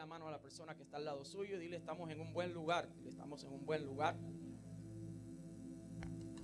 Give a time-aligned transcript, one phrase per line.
[0.00, 2.32] la mano a la persona que está al lado suyo y dile estamos en un
[2.32, 2.88] buen lugar.
[3.06, 4.16] estamos en un buen lugar.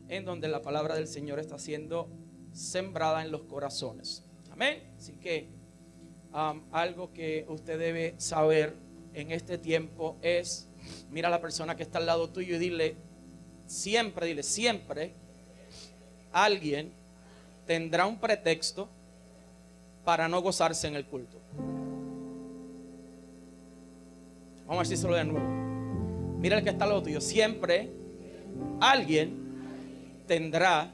[0.08, 2.11] En donde la palabra del Señor está siendo
[2.53, 4.27] sembrada en los corazones.
[4.50, 4.92] Amén.
[4.98, 5.48] Así que
[6.34, 8.77] um, algo que usted debe saber
[9.14, 10.68] en este tiempo es,
[11.09, 12.96] mira a la persona que está al lado tuyo y dile,
[13.64, 15.14] siempre, dile, siempre
[16.30, 16.93] alguien
[17.64, 18.91] tendrá un pretexto
[20.04, 21.41] para no gozarse en el culto.
[24.66, 25.47] Vamos a decírselo de nuevo.
[26.38, 27.20] Mira el que está al lado tuyo.
[27.20, 27.91] Siempre
[28.80, 29.47] alguien
[30.27, 30.93] tendrá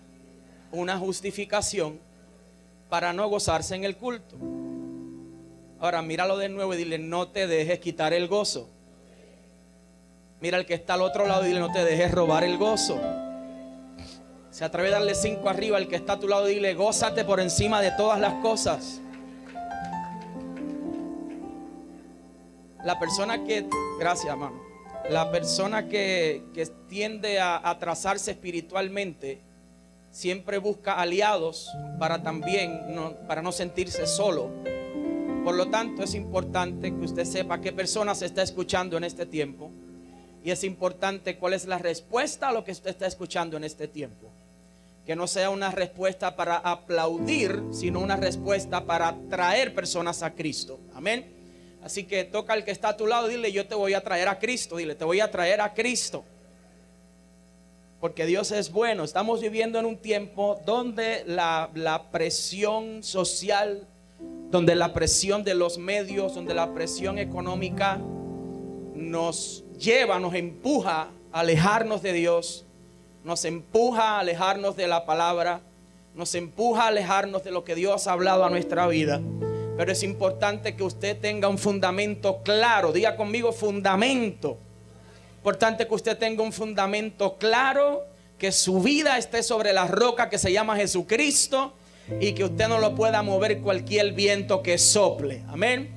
[0.70, 1.98] una justificación
[2.88, 4.36] para no gozarse en el culto.
[5.80, 8.68] Ahora, míralo de nuevo y dile, no te dejes quitar el gozo.
[10.40, 13.00] Mira el que está al otro lado y dile, no te dejes robar el gozo.
[14.50, 17.24] Se atreve a darle cinco arriba al que está a tu lado y dile, gózate
[17.24, 19.01] por encima de todas las cosas.
[22.84, 23.68] La persona que,
[23.98, 24.36] gracias
[25.10, 26.42] la persona que,
[26.88, 29.40] tiende a atrasarse espiritualmente
[30.10, 34.50] siempre busca aliados para también, no, para no sentirse solo.
[35.42, 39.24] Por lo tanto, es importante que usted sepa qué persona se está escuchando en este
[39.24, 39.70] tiempo.
[40.44, 43.88] Y es importante cuál es la respuesta a lo que usted está escuchando en este
[43.88, 44.28] tiempo.
[45.06, 50.78] Que no sea una respuesta para aplaudir, sino una respuesta para traer personas a Cristo.
[50.94, 51.41] Amén.
[51.82, 54.28] Así que toca al que está a tu lado, dile, yo te voy a traer
[54.28, 56.24] a Cristo, dile, te voy a traer a Cristo.
[58.00, 59.04] Porque Dios es bueno.
[59.04, 63.86] Estamos viviendo en un tiempo donde la, la presión social,
[64.50, 68.00] donde la presión de los medios, donde la presión económica
[68.94, 72.64] nos lleva, nos empuja a alejarnos de Dios,
[73.24, 75.60] nos empuja a alejarnos de la palabra,
[76.14, 79.20] nos empuja a alejarnos de lo que Dios ha hablado a nuestra vida.
[79.76, 82.92] Pero es importante que usted tenga un fundamento claro.
[82.92, 84.58] Diga conmigo fundamento.
[85.38, 88.04] Importante que usted tenga un fundamento claro,
[88.38, 91.72] que su vida esté sobre la roca que se llama Jesucristo
[92.20, 95.42] y que usted no lo pueda mover cualquier viento que sople.
[95.48, 95.90] Amén.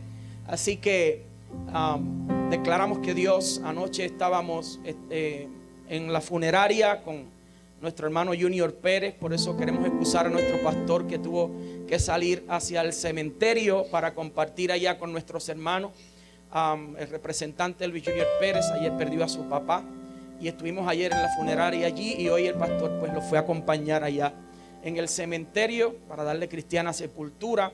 [0.47, 1.23] Así que
[1.73, 5.47] um, declaramos que Dios, anoche estábamos este,
[5.89, 7.34] en la funeraria con
[7.81, 11.51] nuestro hermano Junior Pérez, por eso queremos excusar a nuestro pastor que tuvo
[11.87, 15.91] que salir hacia el cementerio para compartir allá con nuestros hermanos.
[16.97, 19.83] el representante Luis Junior Pérez ayer perdió a su papá
[20.39, 23.41] y estuvimos ayer en la funeraria allí y hoy el pastor pues lo fue a
[23.41, 24.33] acompañar allá
[24.83, 27.71] en el cementerio para darle cristiana sepultura.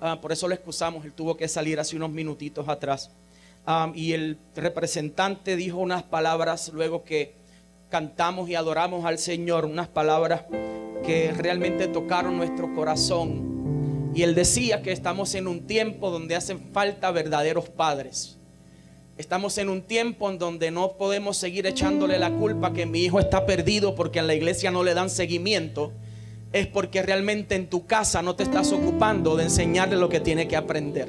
[0.00, 3.10] Ah, por eso lo excusamos, él tuvo que salir hace unos minutitos atrás.
[3.94, 7.34] y el representante dijo unas palabras luego que
[7.88, 10.42] cantamos y adoramos al Señor, unas palabras
[11.04, 14.10] que realmente tocaron nuestro corazón.
[14.14, 18.38] Y él decía que estamos en un tiempo donde hacen falta verdaderos padres.
[19.18, 23.20] Estamos en un tiempo en donde no podemos seguir echándole la culpa que mi hijo
[23.20, 25.92] está perdido porque en la iglesia no le dan seguimiento.
[26.52, 30.48] Es porque realmente en tu casa no te estás ocupando de enseñarle lo que tiene
[30.48, 31.08] que aprender.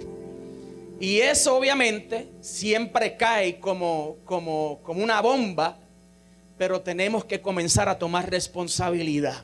[1.00, 5.80] Y eso obviamente siempre cae como, como, como una bomba
[6.58, 9.44] pero tenemos que comenzar a tomar responsabilidad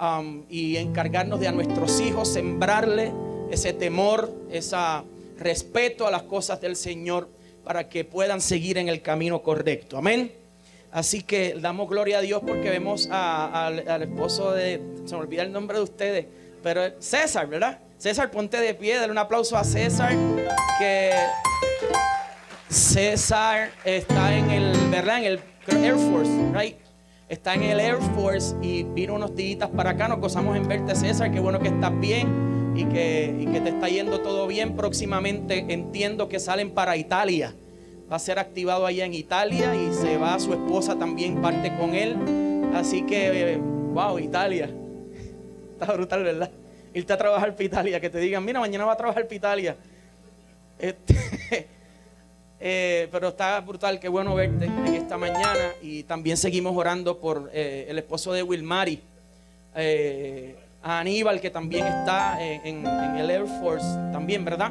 [0.00, 3.12] um, y encargarnos de a nuestros hijos, sembrarle
[3.50, 4.76] ese temor, ese
[5.38, 7.28] respeto a las cosas del Señor
[7.64, 9.98] para que puedan seguir en el camino correcto.
[9.98, 10.32] Amén.
[10.90, 15.52] Así que damos gloria a Dios porque vemos al esposo de, se me olvida el
[15.52, 16.26] nombre de ustedes,
[16.62, 17.78] pero César, ¿verdad?
[17.96, 20.12] César, ponte de pie, dale un aplauso a César,
[20.78, 21.12] que
[22.68, 25.18] César está en el, ¿verdad?
[25.18, 26.76] En el Air Force, right?
[27.28, 30.08] Está en el Air Force y vino unos días para acá.
[30.08, 31.30] Nos gozamos en verte, César.
[31.30, 34.76] Qué bueno que estás bien y que, que te está yendo todo bien.
[34.76, 37.54] Próximamente entiendo que salen para Italia.
[38.10, 41.94] Va a ser activado allá en Italia y se va su esposa también parte con
[41.94, 42.16] él.
[42.74, 44.68] Así que, wow, Italia.
[45.72, 46.50] Está brutal, ¿verdad?
[46.92, 49.76] Irte a trabajar para Italia, que te digan, mira, mañana va a trabajar para Italia.
[50.78, 51.68] Este,
[52.64, 55.72] eh, pero está brutal, qué bueno verte en esta mañana.
[55.82, 59.02] Y también seguimos orando por eh, el esposo de Wilmary,
[59.74, 64.70] eh, a Aníbal, que también está en, el Air Force, también, ¿verdad?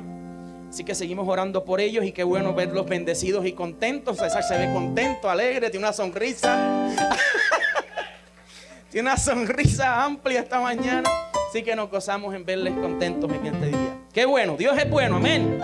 [0.70, 4.20] Así que seguimos orando por ellos y qué bueno verlos bendecidos y contentos.
[4.20, 6.88] César se ve contento, alegre, tiene una sonrisa.
[8.90, 11.10] tiene una sonrisa amplia esta mañana.
[11.50, 13.98] Así que nos gozamos en verles contentos en este día.
[14.14, 15.60] Qué bueno, Dios es bueno, amén.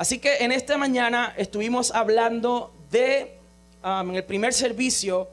[0.00, 3.34] Así que en esta mañana estuvimos hablando de,
[3.84, 5.28] um, en el primer servicio,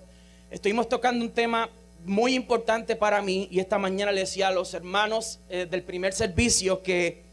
[0.51, 1.69] estuvimos tocando un tema
[2.03, 6.11] muy importante para mí y esta mañana le decía a los hermanos eh, del primer
[6.11, 7.25] servicio que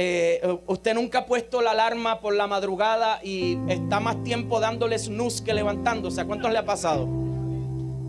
[0.00, 4.96] Eh, usted nunca ha puesto la alarma por la madrugada y está más tiempo dándole
[4.96, 6.20] snooze que levantándose.
[6.20, 7.08] ¿A cuántos le ha pasado?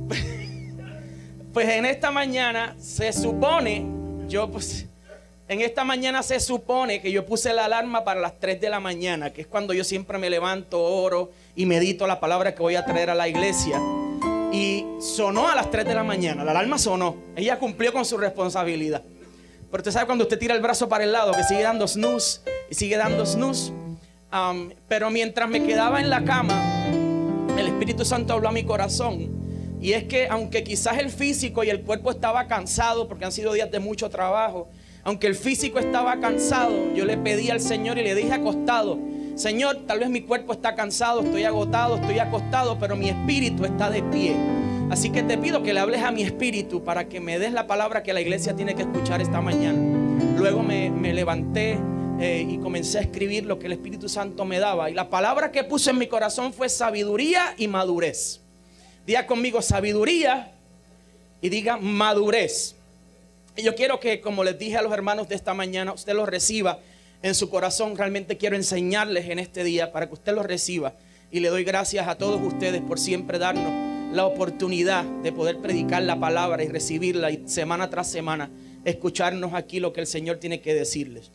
[1.54, 3.88] pues en esta mañana se supone,
[4.28, 4.86] yo pues,
[5.50, 8.80] en esta mañana se supone que yo puse la alarma para las 3 de la
[8.80, 12.76] mañana, que es cuando yo siempre me levanto, oro y medito la palabra que voy
[12.76, 13.82] a traer a la iglesia.
[14.54, 17.16] Y sonó a las 3 de la mañana, la alarma sonó.
[17.36, 19.02] Ella cumplió con su responsabilidad.
[19.72, 22.42] Pero usted sabe cuando usted tira el brazo para el lado, que sigue dando snooze
[22.70, 23.72] y sigue dando snooze.
[24.32, 26.86] Um, pero mientras me quedaba en la cama,
[27.58, 29.40] el Espíritu Santo habló a mi corazón.
[29.82, 33.54] Y es que aunque quizás el físico y el cuerpo estaba cansado, porque han sido
[33.54, 34.70] días de mucho trabajo,
[35.04, 39.00] aunque el físico estaba cansado, yo le pedí al Señor y le dije acostado,
[39.36, 43.90] Señor, tal vez mi cuerpo está cansado, estoy agotado, estoy acostado, pero mi espíritu está
[43.90, 44.36] de pie.
[44.90, 47.68] Así que te pido que le hables a mi espíritu para que me des la
[47.68, 49.78] palabra que la iglesia tiene que escuchar esta mañana.
[50.38, 51.78] Luego me, levanté
[52.20, 54.90] eh, y comencé a escribir lo que el Espíritu Santo me daba.
[54.90, 58.42] Y la palabra que puse en mi corazón fue sabiduría y madurez.
[59.06, 60.52] Diga conmigo sabiduría
[61.40, 62.76] y diga madurez.
[63.56, 66.26] Y yo quiero que, como les dije a los hermanos de esta mañana, usted lo
[66.26, 66.80] reciba
[67.22, 67.98] en su corazón.
[67.98, 70.94] Realmente quiero enseñarles en este día para que usted lo reciba.
[71.32, 76.02] Y le doy gracias a todos ustedes por siempre darnos la oportunidad de poder predicar
[76.04, 78.50] la palabra y recibirla y semana tras semana
[78.86, 81.32] escucharnos aquí lo que el Señor tiene que decirles.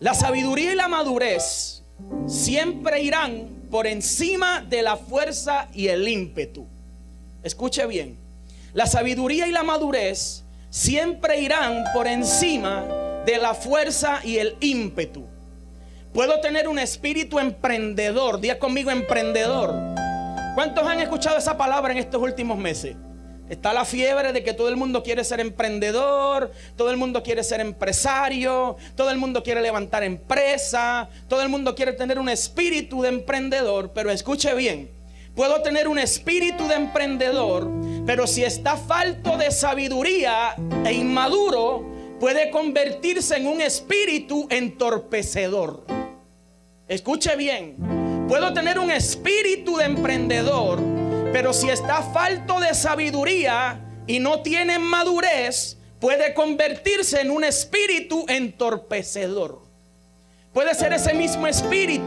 [0.00, 1.82] La sabiduría y la madurez
[2.26, 6.66] siempre irán por encima de la fuerza y el ímpetu.
[7.42, 8.16] Escuche bien.
[8.72, 12.84] La sabiduría y la madurez siempre irán por encima
[13.26, 15.26] de la fuerza y el ímpetu.
[16.14, 19.90] Puedo tener un espíritu emprendedor, día conmigo emprendedor
[20.54, 22.96] ¿Cuántos han escuchado esa palabra en estos últimos meses?
[23.48, 27.44] Está la fiebre de que todo el mundo quiere ser emprendedor, todo el mundo quiere
[27.44, 33.02] ser empresario, todo el mundo quiere levantar empresa, todo el mundo quiere tener un espíritu
[33.02, 34.90] de emprendedor, pero escuche bien,
[35.34, 37.70] puedo tener un espíritu de emprendedor,
[38.06, 41.84] pero si está falto de sabiduría e inmaduro,
[42.18, 45.84] puede convertirse en un espíritu entorpecedor.
[46.88, 47.76] Escuche bien,
[48.30, 50.78] Puedo tener un espíritu de emprendedor,
[51.32, 58.24] pero si está falto de sabiduría y no tiene madurez, puede convertirse en un espíritu
[58.28, 59.62] entorpecedor.
[60.52, 62.04] Puede ser ese mismo espíritu.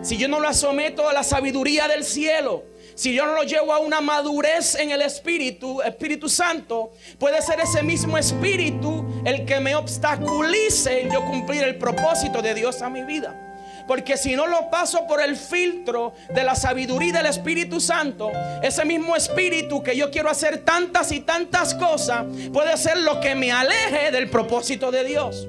[0.00, 2.64] Si yo no lo someto a la sabiduría del cielo,
[2.96, 7.60] si yo no lo llevo a una madurez en el Espíritu, Espíritu Santo, puede ser
[7.60, 12.88] ese mismo Espíritu el que me obstaculice en yo cumplir el propósito de Dios a
[12.88, 13.42] mi vida.
[13.86, 18.32] Porque si no lo paso por el filtro de la sabiduría del Espíritu Santo,
[18.62, 23.34] ese mismo Espíritu que yo quiero hacer tantas y tantas cosas, puede ser lo que
[23.34, 25.46] me aleje del propósito de Dios.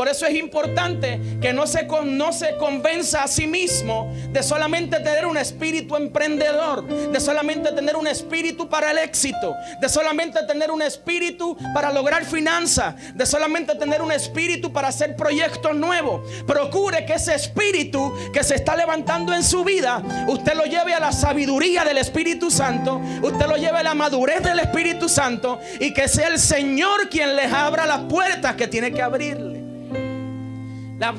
[0.00, 4.98] Por eso es importante que no se, no se convenza a sí mismo de solamente
[5.00, 10.70] tener un espíritu emprendedor, de solamente tener un espíritu para el éxito, de solamente tener
[10.70, 16.26] un espíritu para lograr finanzas, de solamente tener un espíritu para hacer proyectos nuevos.
[16.46, 21.00] Procure que ese espíritu que se está levantando en su vida, usted lo lleve a
[21.00, 25.92] la sabiduría del Espíritu Santo, usted lo lleve a la madurez del Espíritu Santo y
[25.92, 29.59] que sea el Señor quien les abra las puertas que tiene que abrirle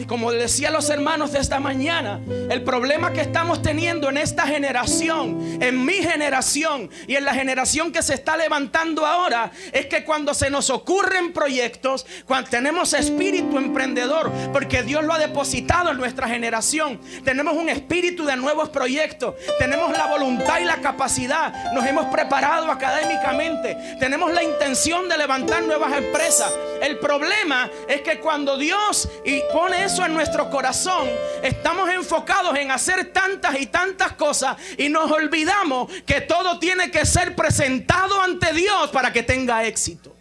[0.08, 2.20] como decía los hermanos de esta mañana,
[2.50, 7.92] el problema que estamos teniendo en esta generación, en mi generación y en la generación
[7.92, 13.58] que se está levantando ahora, es que cuando se nos ocurren proyectos, cuando tenemos espíritu
[13.58, 19.34] emprendedor, porque Dios lo ha depositado en nuestra generación, tenemos un espíritu de nuevos proyectos,
[19.58, 25.64] tenemos la voluntad y la capacidad, nos hemos preparado académicamente, tenemos la intención de levantar
[25.64, 26.54] nuevas empresas.
[26.82, 31.10] El problema es que cuando Dios y pone eso en nuestro corazón,
[31.42, 37.06] estamos enfocados en hacer tantas y tantas cosas y nos olvidamos que todo tiene que
[37.06, 40.16] ser presentado ante Dios para que tenga éxito.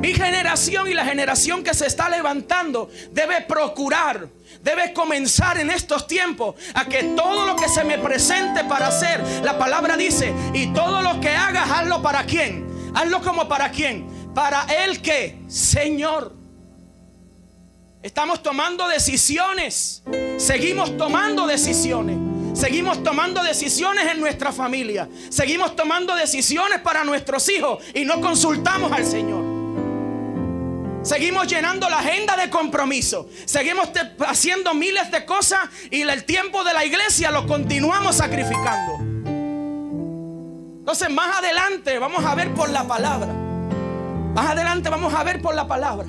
[0.00, 4.28] Mi generación y la generación que se está levantando debe procurar,
[4.62, 9.20] debe comenzar en estos tiempos a que todo lo que se me presente para hacer,
[9.42, 12.68] la palabra dice, y todo lo que hagas, hazlo para quién.
[12.94, 14.06] Hazlo como para quién.
[14.34, 16.37] Para el que, Señor.
[18.02, 20.02] Estamos tomando decisiones.
[20.36, 22.16] Seguimos tomando decisiones.
[22.56, 25.08] Seguimos tomando decisiones en nuestra familia.
[25.30, 29.58] Seguimos tomando decisiones para nuestros hijos y no consultamos al Señor.
[31.02, 33.28] Seguimos llenando la agenda de compromiso.
[33.44, 33.88] Seguimos
[34.26, 38.98] haciendo miles de cosas y el tiempo de la iglesia lo continuamos sacrificando.
[40.78, 43.32] Entonces más adelante vamos a ver por la palabra.
[43.32, 46.08] Más adelante vamos a ver por la palabra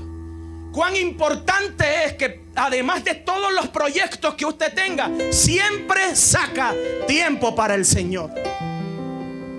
[0.71, 6.73] cuán importante es que además de todos los proyectos que usted tenga, siempre saca
[7.07, 8.31] tiempo para el Señor.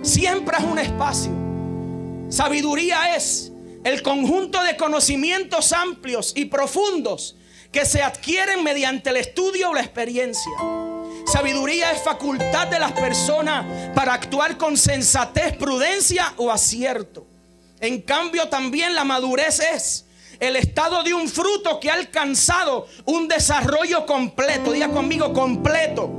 [0.02, 1.32] Siempre es un espacio.
[2.28, 3.52] Sabiduría es
[3.84, 7.36] el conjunto de conocimientos amplios y profundos
[7.72, 10.52] que se adquieren mediante el estudio o la experiencia.
[11.26, 17.26] Sabiduría es facultad de las personas para actuar con sensatez, prudencia o acierto.
[17.80, 20.06] En cambio, también la madurez es
[20.40, 24.72] el estado de un fruto que ha alcanzado un desarrollo completo.
[24.72, 26.10] Diga conmigo, completo.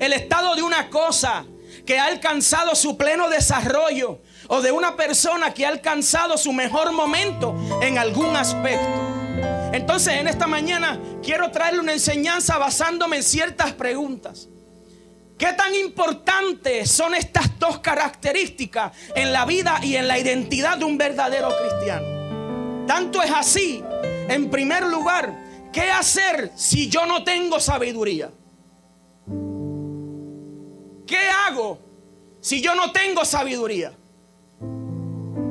[0.00, 1.44] El estado de una cosa
[1.84, 6.92] que ha alcanzado su pleno desarrollo o de una persona que ha alcanzado su mejor
[6.92, 8.88] momento en algún aspecto.
[9.72, 14.48] Entonces en esta mañana quiero traerle una enseñanza basándome en ciertas preguntas.
[15.36, 20.84] ¿Qué tan importantes son estas dos características en la vida y en la identidad de
[20.84, 22.17] un verdadero cristiano?
[22.88, 23.84] Tanto es así,
[24.30, 25.38] en primer lugar,
[25.70, 28.30] ¿qué hacer si yo no tengo sabiduría?
[31.06, 31.78] ¿Qué hago
[32.40, 33.92] si yo no tengo sabiduría?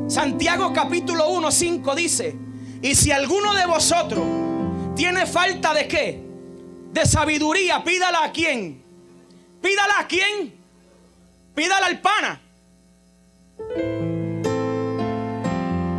[0.08, 2.36] Santiago capítulo 1, 5 dice,
[2.82, 4.25] y si alguno de vosotros
[4.96, 6.20] tiene falta de qué?
[6.91, 8.82] De sabiduría, pídala a quién.
[9.62, 10.56] Pídala a quién.
[11.53, 12.41] Pídala al pana.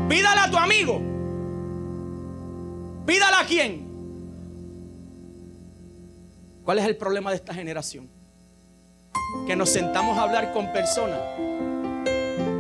[0.08, 1.07] Pídala a tu amigo.
[3.08, 3.88] Pídala a quién.
[6.62, 8.06] ¿Cuál es el problema de esta generación?
[9.46, 11.18] Que nos sentamos a hablar con personas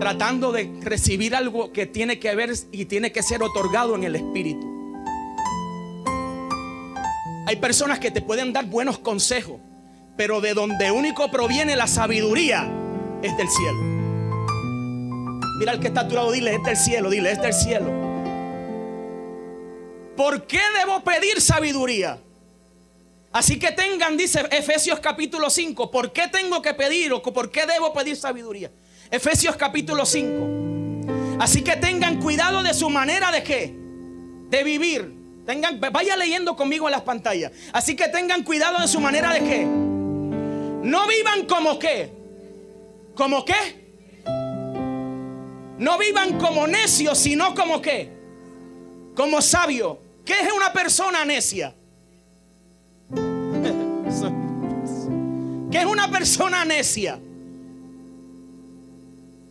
[0.00, 4.16] tratando de recibir algo que tiene que ver y tiene que ser otorgado en el
[4.16, 4.66] Espíritu.
[7.46, 9.60] Hay personas que te pueden dar buenos consejos,
[10.16, 12.72] pero de donde único proviene la sabiduría
[13.20, 13.80] es del cielo.
[15.58, 18.07] Mira al que está a tu lado, dile, es del cielo, dile, es del cielo.
[20.18, 22.18] ¿Por qué debo pedir sabiduría?
[23.30, 27.66] Así que tengan, dice Efesios capítulo 5, ¿por qué tengo que pedir o por qué
[27.66, 28.68] debo pedir sabiduría?
[29.12, 31.38] Efesios capítulo 5.
[31.38, 33.72] Así que tengan cuidado de su manera de qué?
[34.50, 35.14] De vivir.
[35.46, 37.52] Tengan, vaya leyendo conmigo en las pantallas.
[37.72, 39.64] Así que tengan cuidado de su manera de qué.
[39.66, 42.10] No vivan como qué.
[43.14, 44.24] ¿Como qué?
[45.78, 48.10] No vivan como necios, sino como qué.
[49.14, 50.07] Como sabio.
[50.28, 51.74] ¿Qué es una persona necia?
[55.70, 57.18] ¿Qué es una persona necia?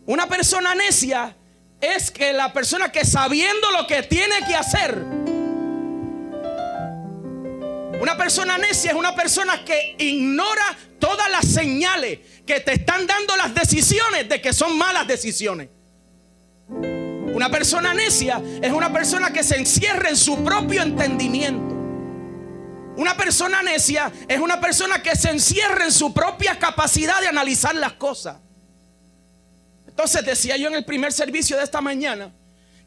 [0.06, 1.34] Una persona necia
[1.80, 4.96] es que la persona que sabiendo lo que tiene que hacer.
[8.00, 13.36] Una persona necia es una persona que ignora todas las señales que te están dando
[13.36, 15.70] las decisiones de que son malas decisiones.
[17.38, 21.72] Una persona necia es una persona que se encierra en su propio entendimiento.
[22.96, 27.76] Una persona necia es una persona que se encierra en su propia capacidad de analizar
[27.76, 28.38] las cosas.
[29.86, 32.32] Entonces decía yo en el primer servicio de esta mañana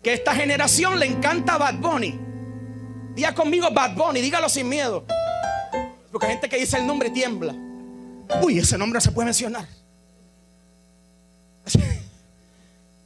[0.04, 2.20] que esta generación le encanta Bad Bunny.
[3.16, 5.06] Diga conmigo Bad Bunny, dígalo sin miedo.
[6.12, 7.56] Porque hay gente que dice el nombre tiembla.
[8.42, 9.66] Uy, ese nombre se puede mencionar.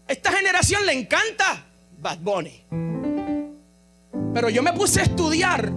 [0.07, 1.65] Esta generación le encanta
[1.99, 2.63] Bad Bunny.
[4.33, 5.71] Pero yo me puse a estudiar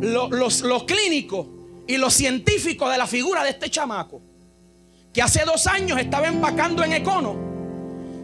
[0.00, 1.48] lo, lo clínico
[1.86, 4.22] y lo científico de la figura de este chamaco.
[5.12, 7.36] Que hace dos años estaba empacando en Econo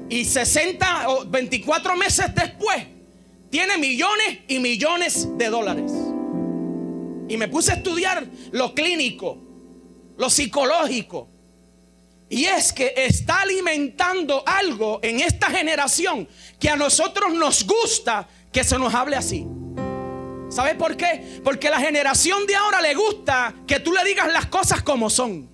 [0.08, 2.84] y 60 o 24 meses después
[3.50, 5.92] tiene millones y millones de dólares.
[7.28, 9.38] Y me puse a estudiar lo clínico,
[10.16, 11.28] lo psicológico.
[12.32, 16.26] Y es que está alimentando algo en esta generación
[16.58, 19.46] que a nosotros nos gusta que se nos hable así.
[20.48, 21.40] ¿Sabe por qué?
[21.44, 25.52] Porque la generación de ahora le gusta que tú le digas las cosas como son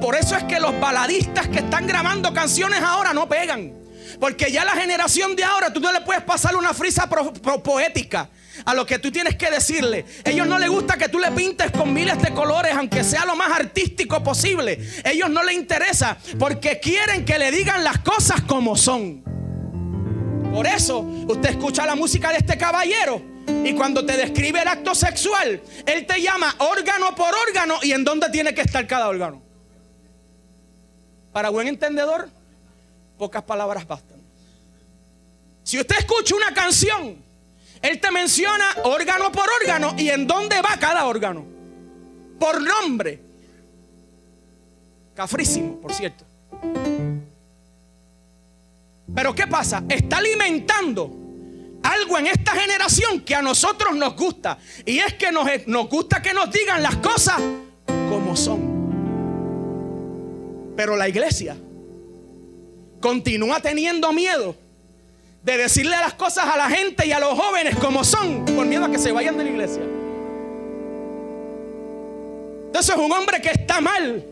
[0.00, 3.72] por eso es que los baladistas que están grabando canciones ahora no pegan.
[4.18, 8.28] Porque ya la generación de ahora tú no le puedes pasar una frisa poética
[8.64, 10.04] a lo que tú tienes que decirle.
[10.24, 13.36] Ellos no les gusta que tú le pintes con miles de colores, aunque sea lo
[13.36, 14.78] más artístico posible.
[15.04, 19.22] Ellos no les interesa porque quieren que le digan las cosas como son.
[20.52, 23.22] Por eso usted escucha la música de este caballero
[23.64, 28.04] y cuando te describe el acto sexual, él te llama órgano por órgano y en
[28.04, 29.42] dónde tiene que estar cada órgano.
[31.32, 32.28] Para buen entendedor,
[33.18, 34.20] pocas palabras bastan.
[35.64, 37.16] Si usted escucha una canción,
[37.82, 41.44] él te menciona órgano por órgano y en dónde va cada órgano.
[42.38, 43.20] Por nombre.
[45.14, 46.24] Cafrísimo, por cierto.
[49.14, 49.82] Pero ¿qué pasa?
[49.88, 51.12] Está alimentando
[51.82, 54.58] algo en esta generación que a nosotros nos gusta.
[54.86, 57.40] Y es que nos, nos gusta que nos digan las cosas
[57.86, 58.70] como son.
[60.76, 61.56] Pero la iglesia
[63.00, 64.61] continúa teniendo miedo
[65.42, 68.84] de decirle las cosas a la gente y a los jóvenes como son, por miedo
[68.84, 69.82] a que se vayan de la iglesia.
[72.66, 74.24] Entonces un hombre que está mal,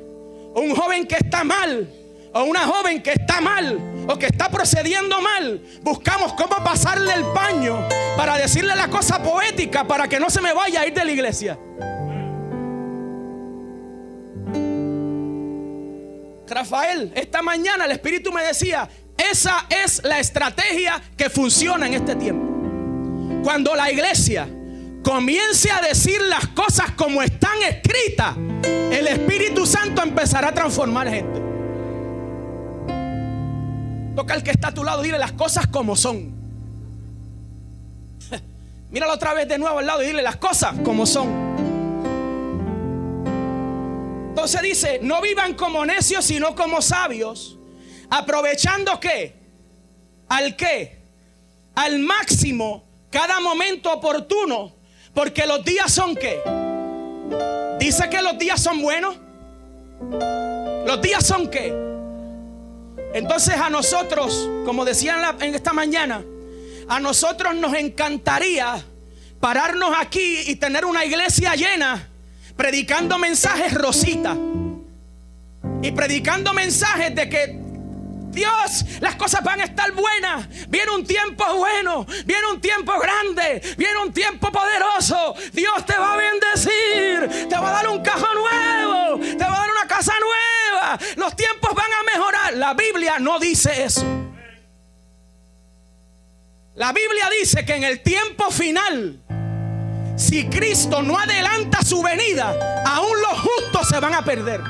[0.55, 1.89] un joven que está mal,
[2.33, 7.25] o una joven que está mal o que está procediendo mal, buscamos cómo pasarle el
[7.27, 7.87] paño
[8.17, 11.13] para decirle la cosa poética para que no se me vaya a ir de la
[11.13, 11.59] iglesia.
[16.47, 18.89] Rafael, esta mañana el Espíritu me decía,
[19.31, 22.47] esa es la estrategia que funciona en este tiempo.
[23.43, 24.49] Cuando la iglesia
[25.03, 31.41] comience a decir las cosas como están escritas, el Espíritu Santo empezará a transformar gente.
[34.15, 36.33] Toca al que está a tu lado, dile las cosas como son.
[38.91, 41.51] Míralo otra vez de nuevo al lado y dile las cosas como son.
[44.31, 47.60] Entonces dice, no vivan como necios, sino como sabios,
[48.11, 49.35] aprovechando qué?
[50.29, 50.99] Al qué?
[51.75, 54.73] Al máximo cada momento oportuno,
[55.15, 56.41] porque los días son qué?
[57.79, 59.17] Dice que los días son buenos.
[60.87, 61.75] Los días son qué?
[63.13, 66.23] Entonces a nosotros, como decían en esta mañana,
[66.89, 68.85] a nosotros nos encantaría
[69.41, 72.09] pararnos aquí y tener una iglesia llena
[72.57, 74.37] predicando mensajes rosita
[75.83, 77.70] y predicando mensajes de que
[78.31, 80.47] Dios, las cosas van a estar buenas.
[80.69, 85.35] Viene un tiempo bueno, viene un tiempo grande, viene un tiempo poderoso.
[85.53, 89.61] Dios te va a bendecir, te va a dar un cajón nuevo, te va a
[89.61, 90.99] dar una casa nueva.
[91.17, 92.55] Los tiempos van a mejorar.
[92.55, 94.05] La Biblia no dice eso.
[96.75, 99.21] La Biblia dice que en el tiempo final
[100.21, 102.55] si Cristo no adelanta su venida,
[102.87, 104.61] aún los justos se van a perder.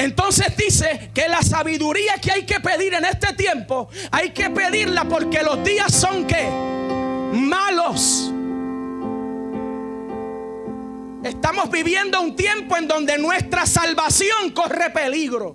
[0.00, 5.04] Entonces dice que la sabiduría que hay que pedir en este tiempo, hay que pedirla
[5.04, 6.48] porque los días son que
[7.34, 8.32] malos.
[11.22, 15.54] Estamos viviendo un tiempo en donde nuestra salvación corre peligro.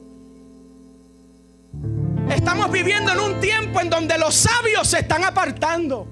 [2.29, 6.08] Estamos viviendo en un tiempo en donde los sabios se están apartando.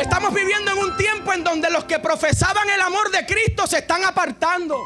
[0.00, 3.80] Estamos viviendo en un tiempo en donde los que profesaban el amor de Cristo se
[3.80, 4.78] están apartando.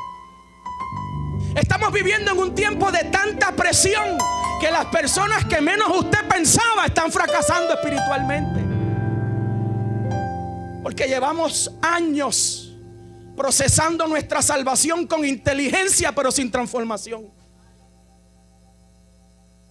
[1.55, 4.17] Estamos viviendo en un tiempo de tanta presión
[4.61, 8.61] que las personas que menos usted pensaba están fracasando espiritualmente.
[10.83, 12.75] Porque llevamos años
[13.37, 17.31] procesando nuestra salvación con inteligencia pero sin transformación.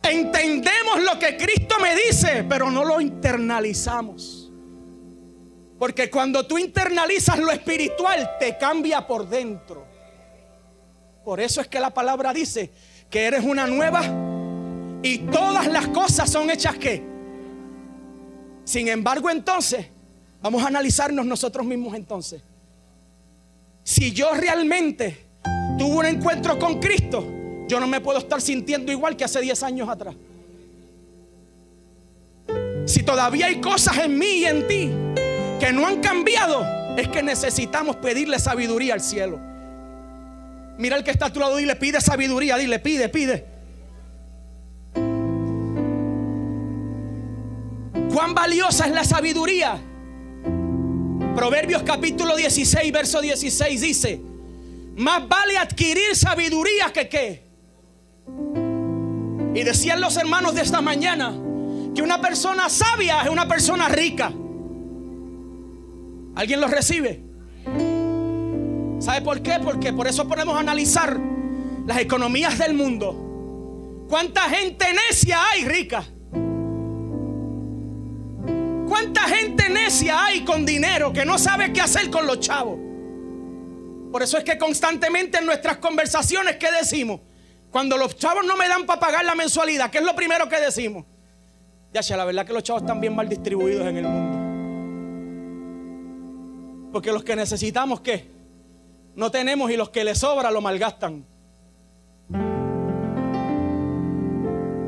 [0.04, 4.52] Entendemos lo que Cristo me dice, pero no lo internalizamos.
[5.80, 9.91] Porque cuando tú internalizas lo espiritual, te cambia por dentro.
[11.24, 12.72] Por eso es que la palabra dice
[13.10, 14.02] que eres una nueva
[15.04, 17.04] y todas las cosas son hechas que.
[18.64, 19.88] Sin embargo, entonces,
[20.42, 22.42] vamos a analizarnos nosotros mismos entonces.
[23.84, 25.26] Si yo realmente
[25.78, 27.26] tuve un encuentro con Cristo,
[27.68, 30.16] yo no me puedo estar sintiendo igual que hace 10 años atrás.
[32.86, 34.90] Si todavía hay cosas en mí y en ti
[35.60, 36.66] que no han cambiado,
[36.98, 39.51] es que necesitamos pedirle sabiduría al cielo.
[40.78, 43.46] Mira el que está a tu lado, dile, pide sabiduría, dile, pide, pide.
[48.14, 49.80] ¿Cuán valiosa es la sabiduría?
[51.36, 54.22] Proverbios capítulo 16, verso 16 dice,
[54.98, 57.44] más vale adquirir sabiduría que qué.
[59.54, 61.34] Y decían los hermanos de esta mañana
[61.96, 64.32] que una persona sabia es una persona rica.
[66.36, 67.31] ¿Alguien lo recibe?
[69.02, 69.60] ¿Sabe por qué?
[69.60, 71.20] Porque por eso podemos analizar
[71.88, 74.06] las economías del mundo.
[74.08, 76.06] ¿Cuánta gente necia hay rica?
[78.88, 82.78] ¿Cuánta gente necia hay con dinero que no sabe qué hacer con los chavos?
[84.12, 87.22] Por eso es que constantemente en nuestras conversaciones, ¿qué decimos?
[87.72, 90.60] Cuando los chavos no me dan para pagar la mensualidad, ¿qué es lo primero que
[90.60, 91.06] decimos?
[91.92, 94.38] Ya, la verdad que los chavos están bien mal distribuidos en el mundo.
[96.92, 98.41] Porque los que necesitamos, ¿qué?
[99.16, 101.26] No tenemos y los que les sobra lo malgastan.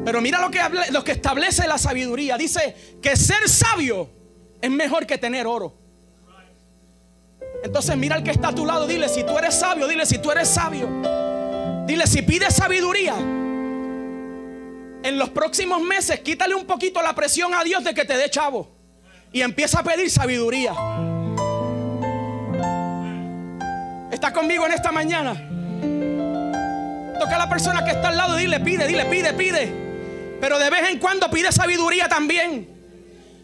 [0.06, 0.60] Pero mira lo que,
[1.04, 2.38] que establece la sabiduría.
[2.38, 4.10] Dice que ser sabio
[4.62, 5.76] es mejor que tener oro.
[7.64, 10.18] Entonces mira al que está a tu lado, dile si tú eres sabio, dile si
[10.18, 10.90] tú eres sabio.
[11.86, 13.16] Dile si pides sabiduría.
[15.04, 18.30] En los próximos meses, quítale un poquito la presión a Dios de que te dé
[18.30, 18.70] chavo.
[19.32, 20.74] Y empieza a pedir sabiduría.
[24.24, 25.34] ¿Está conmigo en esta mañana?
[27.20, 29.70] Toca a la persona que está al lado dile, pide, dile, pide, pide.
[30.40, 32.70] Pero de vez en cuando pide sabiduría también.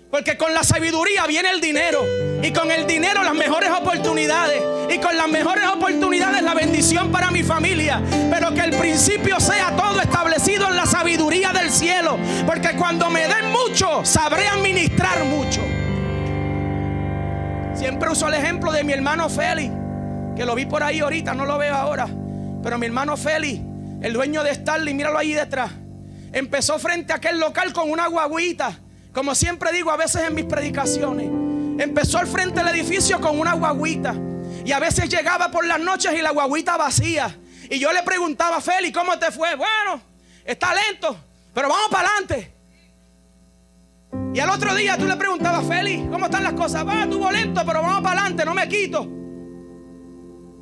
[0.10, 2.02] Porque con la sabiduría viene el dinero.
[2.42, 4.64] Y con el dinero las mejores oportunidades.
[4.90, 8.02] Y con las mejores oportunidades la bendición para mi familia.
[8.32, 12.18] Pero que el principio sea todo establecido en la sabiduría del cielo.
[12.46, 15.60] Porque cuando me den mucho, sabré administrar mucho.
[17.76, 19.79] Siempre uso el ejemplo de mi hermano Félix.
[20.40, 22.08] Que lo vi por ahí ahorita, no lo veo ahora.
[22.64, 23.62] Pero mi hermano Félix,
[24.02, 25.72] el dueño de Starling, míralo ahí detrás.
[26.32, 28.80] Empezó frente a aquel local con una guaguita
[29.14, 31.28] como siempre digo a veces en mis predicaciones,
[31.80, 34.16] empezó al frente del edificio con una guaguita.
[34.66, 37.36] Y a veces llegaba por las noches y la guaguita vacía.
[37.70, 39.56] Y yo le preguntaba, Feli, ¿cómo te fue?
[39.56, 40.02] Bueno,
[40.46, 41.18] está lento,
[41.54, 42.54] pero vamos para adelante.
[44.34, 46.88] Y al otro día tú le preguntabas, Feli, ¿cómo están las cosas?
[46.88, 49.19] Va, tuvo lento, pero vamos para adelante, no me quito.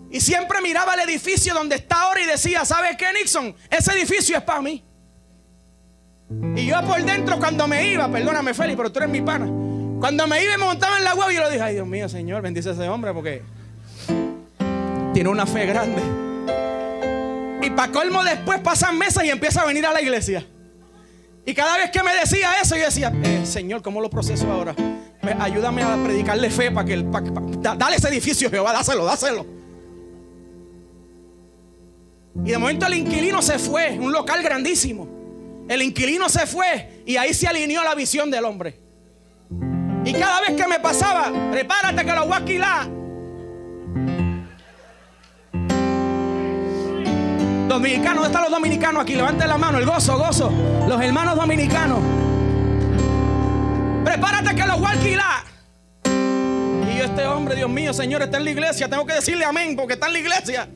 [0.10, 3.56] Y siempre miraba el edificio donde está ahora y decía, ¿sabes qué, Nixon?
[3.70, 4.84] Ese edificio es para mí.
[6.56, 9.46] Y yo por dentro cuando me iba, perdóname Feli, pero tú eres mi pana.
[10.00, 12.08] Cuando me iba y me montaba en la web, yo le dije, ay Dios mío,
[12.08, 13.41] Señor, bendice a ese hombre porque
[15.13, 16.02] tiene una fe grande.
[17.62, 20.46] Y para colmo después pasan meses y empieza a venir a la iglesia.
[21.46, 24.76] Y cada vez que me decía eso, yo decía, eh, Señor, ¿cómo lo proceso ahora?
[25.39, 27.12] ayúdame a predicarle fe para que, el,
[27.62, 29.57] dale ese edificio, Jehová, dáselo, dáselo.
[32.45, 35.08] Y de momento el inquilino se fue, un local grandísimo.
[35.67, 38.80] El inquilino se fue y ahí se alineó la visión del hombre.
[40.06, 42.97] Y cada vez que me pasaba, prepárate que lo voy a alquilar.
[47.67, 49.15] ¿dónde están los dominicanos aquí?
[49.15, 50.52] Levanten la mano, el gozo, gozo.
[50.88, 52.00] Los hermanos dominicanos.
[54.04, 55.43] Prepárate que lo voy a.
[56.91, 58.89] Y este hombre, Dios mío, Señor, está en la iglesia.
[58.89, 60.67] Tengo que decirle amén porque está en la iglesia.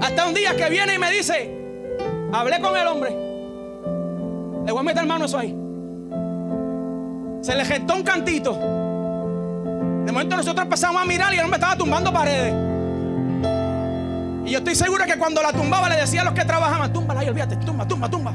[0.00, 1.60] Hasta un día que viene y me dice,
[2.32, 3.10] Hablé con el hombre.
[4.64, 5.56] Le voy a meter mano eso ahí.
[7.42, 8.52] Se le gestó un cantito.
[8.52, 12.54] De momento nosotros empezamos a mirar y el hombre estaba tumbando paredes.
[14.46, 17.20] Y yo estoy seguro que cuando la tumbaba le decía a los que trabajaban, túmbala
[17.20, 18.32] ahí, olvídate, tumba, tumba, tumba.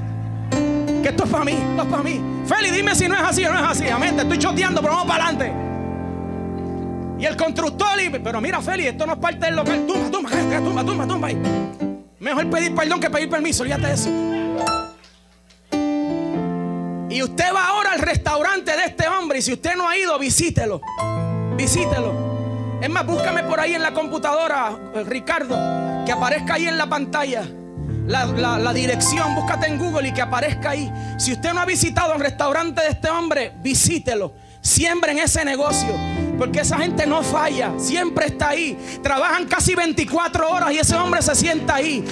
[1.02, 2.22] Que esto es para mí, esto es para mí.
[2.46, 3.88] Feli, dime si no es así o no es así.
[3.90, 5.54] Amén, te estoy choteando, pero vamos para adelante.
[7.18, 9.86] Y el constructor, pero mira, Feli, esto no es parte del local.
[9.88, 11.30] Tumba, tumba, tumba, tumba, tumba.
[12.20, 14.10] Mejor pedir perdón que pedir permiso, olvídate de eso.
[17.10, 20.18] Y usted va ahora al restaurante de este hombre y si usted no ha ido,
[20.20, 20.82] visítelo.
[21.56, 22.14] Visítelo.
[22.82, 25.56] Es más, búscame por ahí en la computadora, eh, Ricardo,
[26.06, 27.44] que aparezca ahí en la pantalla.
[28.08, 30.92] La, dirección, búscate en Google y que aparezca ahí.
[31.18, 34.34] Si usted no ha visitado el restaurante de este hombre, visítelo.
[34.62, 35.90] Siempre en ese negocio.
[36.38, 38.78] Porque esa gente no falla, siempre está ahí.
[39.02, 42.04] Trabajan casi 24 horas y ese hombre se sienta ahí.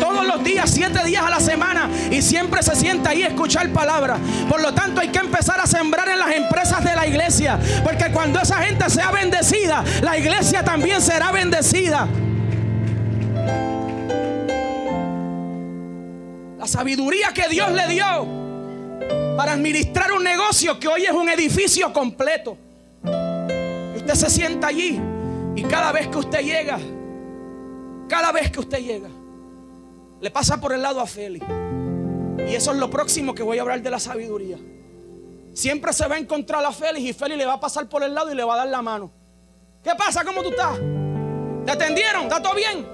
[0.00, 3.68] todos los días, 7 días a la semana y siempre se sienta ahí a escuchar
[3.70, 4.18] palabra.
[4.48, 7.58] Por lo tanto, hay que empezar a sembrar en las empresas de la iglesia.
[7.84, 12.08] Porque cuando esa gente sea bendecida, la iglesia también será bendecida.
[16.58, 18.26] La sabiduría que Dios le dio
[19.36, 22.58] para administrar un negocio que hoy es un edificio completo.
[24.10, 24.98] Usted se sienta allí
[25.54, 26.78] y cada vez que usted llega,
[28.08, 29.10] cada vez que usted llega,
[30.18, 31.44] le pasa por el lado a Félix.
[32.38, 34.56] Y eso es lo próximo que voy a hablar de la sabiduría.
[35.52, 38.14] Siempre se va a encontrar a Félix y Félix le va a pasar por el
[38.14, 39.10] lado y le va a dar la mano.
[39.84, 40.24] ¿Qué pasa?
[40.24, 40.78] ¿Cómo tú estás?
[41.66, 42.22] ¿Te atendieron?
[42.22, 42.86] ¿Está todo bien?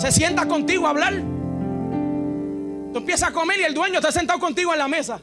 [0.00, 1.14] Se sienta contigo a hablar.
[2.92, 5.20] Tú empiezas a comer y el dueño está sentado contigo en la mesa.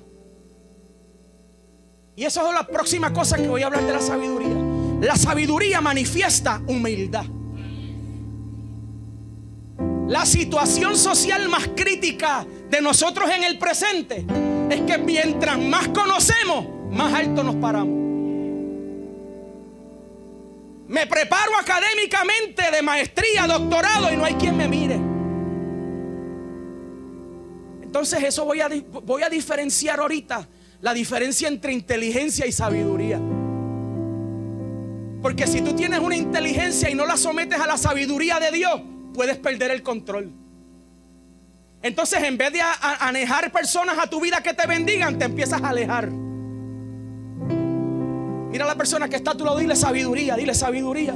[2.16, 4.59] Y eso es la próxima cosa que voy a hablar de la sabiduría.
[5.02, 7.26] La sabiduría manifiesta humildad.
[10.08, 14.26] La situación social más crítica de nosotros en el presente
[14.70, 18.00] es que mientras más conocemos, más alto nos paramos.
[20.88, 25.00] Me preparo académicamente de maestría, doctorado y no hay quien me mire.
[27.84, 30.48] Entonces eso voy a, diferenciar ahorita
[30.82, 33.20] la diferencia entre inteligencia y sabiduría.
[35.22, 38.82] Porque si tú tienes una inteligencia y no la sometes a la sabiduría de Dios,
[39.14, 40.32] puedes perder el control.
[41.82, 42.62] Entonces, en vez de
[43.00, 46.10] anejar personas a tu vida que te bendigan, te empiezas a alejar.
[48.50, 51.14] Mira a la persona que está a tu lado, dile sabiduría, dile sabiduría.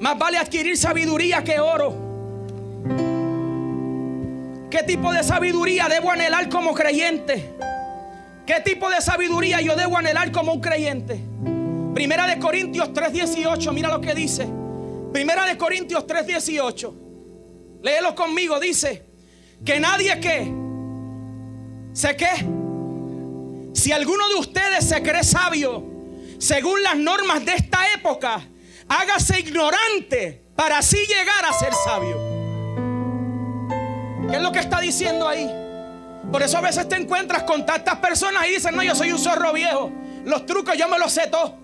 [0.00, 1.94] Más vale adquirir sabiduría que oro.
[4.70, 7.52] ¿Qué tipo de sabiduría debo anhelar como creyente?
[8.46, 11.20] ¿Qué tipo de sabiduría yo debo anhelar como un creyente?
[11.94, 14.48] Primera de Corintios 3:18, mira lo que dice.
[15.12, 16.92] Primera de Corintios 3:18.
[17.82, 19.04] Léelo conmigo, dice
[19.64, 20.52] que nadie que
[21.92, 22.30] se qué.
[23.74, 25.84] Si alguno de ustedes se cree sabio,
[26.38, 28.42] según las normas de esta época,
[28.88, 32.16] hágase ignorante para así llegar a ser sabio.
[34.30, 35.48] ¿Qué es lo que está diciendo ahí?
[36.32, 39.18] Por eso a veces te encuentras con tantas personas y dicen, no, yo soy un
[39.18, 39.92] zorro viejo.
[40.24, 41.63] Los trucos yo me los sé todos.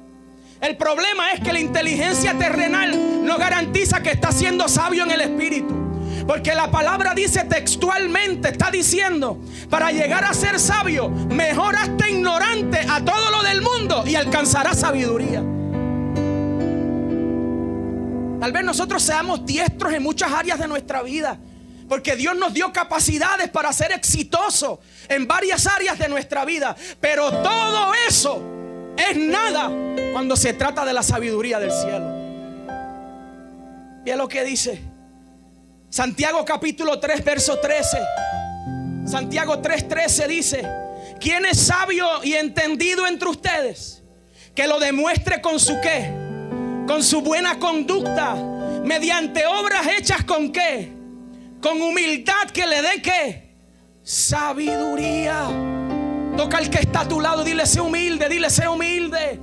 [0.61, 5.23] El problema es que la inteligencia terrenal no garantiza que está siendo sabio en el
[5.23, 5.75] espíritu.
[6.27, 12.79] Porque la palabra dice textualmente, está diciendo, para llegar a ser sabio, mejor hazte ignorante
[12.89, 15.43] a todo lo del mundo y alcanzarás sabiduría.
[18.41, 21.39] Tal vez nosotros seamos diestros en muchas áreas de nuestra vida.
[21.89, 26.77] Porque Dios nos dio capacidades para ser exitosos en varias áreas de nuestra vida.
[27.01, 28.60] Pero todo eso
[29.01, 29.71] es nada
[30.13, 32.21] cuando se trata de la sabiduría del cielo.
[34.05, 34.83] Mira lo que dice
[35.91, 37.99] Santiago capítulo 3, verso 13.
[39.07, 40.69] Santiago 3:13 dice,
[41.19, 44.05] ¿quién es sabio y entendido entre ustedes?
[44.55, 46.13] Que lo demuestre con su qué?
[46.87, 48.37] Con su buena conducta,
[48.85, 50.93] mediante obras hechas con qué?
[51.61, 53.51] Con humildad que le dé qué?
[54.05, 55.70] Sabiduría.
[56.37, 59.41] Toca al que está a tu lado, dile sé humilde, dile sé humilde.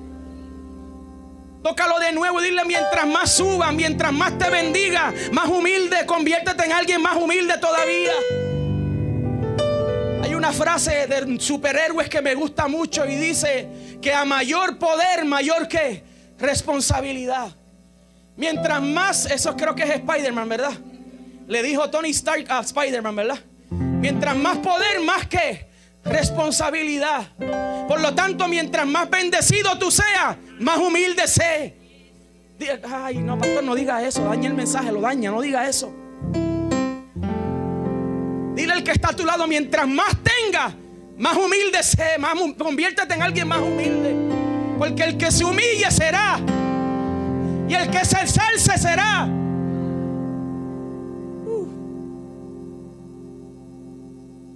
[1.64, 6.66] Tócalo de nuevo y dile mientras más suba, mientras más te bendiga, más humilde, conviértete
[6.66, 8.14] en alguien más humilde todavía.
[10.24, 15.26] Hay una frase de superhéroes que me gusta mucho y dice que a mayor poder,
[15.26, 16.04] mayor que
[16.40, 17.50] responsabilidad.
[18.38, 20.74] Mientras más, eso creo que es Spider-Man, ¿verdad?
[21.48, 23.40] Le dijo Tony Stark a Spider-Man, ¿verdad?
[23.72, 25.67] Mientras más poder, más que
[26.10, 27.28] responsabilidad.
[27.88, 31.76] Por lo tanto, mientras más bendecido tú seas, más humilde sé.
[32.92, 34.24] Ay, no, pastor, no diga eso.
[34.24, 35.94] Daña el mensaje, lo daña, no diga eso.
[38.56, 40.74] Dile al que está a tu lado, mientras más tenga,
[41.18, 44.16] más humilde sé, más conviértete en alguien más humilde.
[44.78, 46.40] Porque el que se humille será.
[47.68, 49.28] Y el que se exalce será.
[51.46, 51.68] Uh.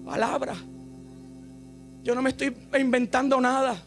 [0.05, 0.55] Palabra.
[2.03, 3.81] Yo no me estoy inventando nada.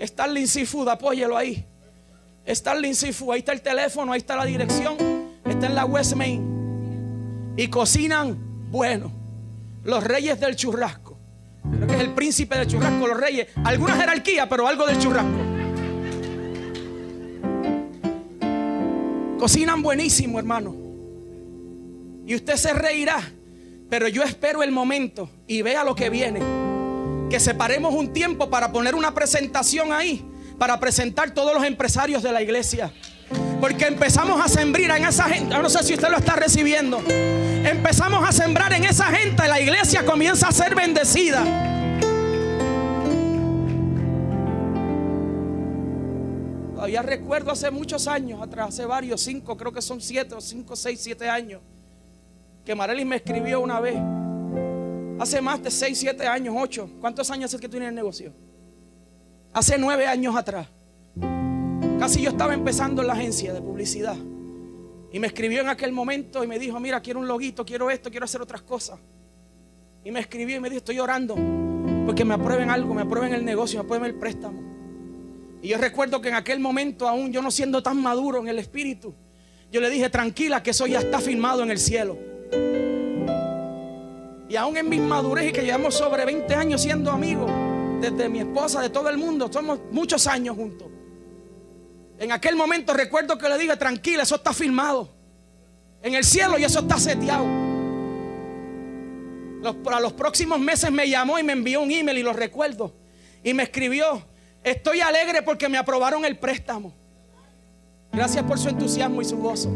[0.00, 1.64] Starling Seafood, apóyelo ahí.
[2.48, 4.96] Starling Seafood, ahí está el teléfono, ahí está la dirección.
[5.44, 7.54] Está en la West Main.
[7.56, 9.10] Y cocinan bueno.
[9.84, 11.18] Los reyes del churrasco.
[11.76, 13.48] Creo que es el príncipe del churrasco, los reyes.
[13.64, 15.38] Alguna jerarquía, pero algo del churrasco.
[19.40, 20.76] Cocinan buenísimo, hermano.
[22.26, 23.20] Y usted se reirá.
[23.90, 26.71] Pero yo espero el momento y vea lo que viene
[27.32, 30.22] que separemos un tiempo para poner una presentación ahí,
[30.58, 32.92] para presentar todos los empresarios de la iglesia.
[33.58, 38.22] Porque empezamos a sembrar en esa gente, no sé si usted lo está recibiendo, empezamos
[38.28, 41.42] a sembrar en esa gente, la iglesia comienza a ser bendecida.
[46.74, 50.76] Todavía recuerdo hace muchos años atrás, hace varios, cinco, creo que son siete o cinco,
[50.76, 51.62] seis, siete años,
[52.62, 53.96] que Marelis me escribió una vez
[55.18, 56.90] Hace más de 6, 7 años, 8.
[57.00, 58.32] ¿Cuántos años es que tú tienes el negocio?
[59.52, 60.68] Hace 9 años atrás.
[61.98, 64.16] Casi yo estaba empezando en la agencia de publicidad.
[65.12, 68.10] Y me escribió en aquel momento y me dijo, mira, quiero un loguito, quiero esto,
[68.10, 68.98] quiero hacer otras cosas.
[70.04, 71.36] Y me escribió y me dijo, estoy orando
[72.06, 74.60] porque me aprueben algo, me aprueben el negocio, me aprueben el préstamo.
[75.62, 78.58] Y yo recuerdo que en aquel momento, aún yo no siendo tan maduro en el
[78.58, 79.14] espíritu,
[79.70, 82.18] yo le dije, tranquila, que eso ya está firmado en el cielo.
[84.52, 87.50] Y aún en mi madurez y que llevamos sobre 20 años siendo amigos,
[88.02, 90.88] desde mi esposa, de todo el mundo, somos muchos años juntos.
[92.18, 95.10] En aquel momento recuerdo que le dije, tranquila, eso está firmado.
[96.02, 97.46] En el cielo y eso está seteado.
[99.82, 102.92] para los próximos meses me llamó y me envió un email y lo recuerdo.
[103.42, 104.22] Y me escribió,
[104.62, 106.92] estoy alegre porque me aprobaron el préstamo.
[108.12, 109.70] Gracias por su entusiasmo y su gozo.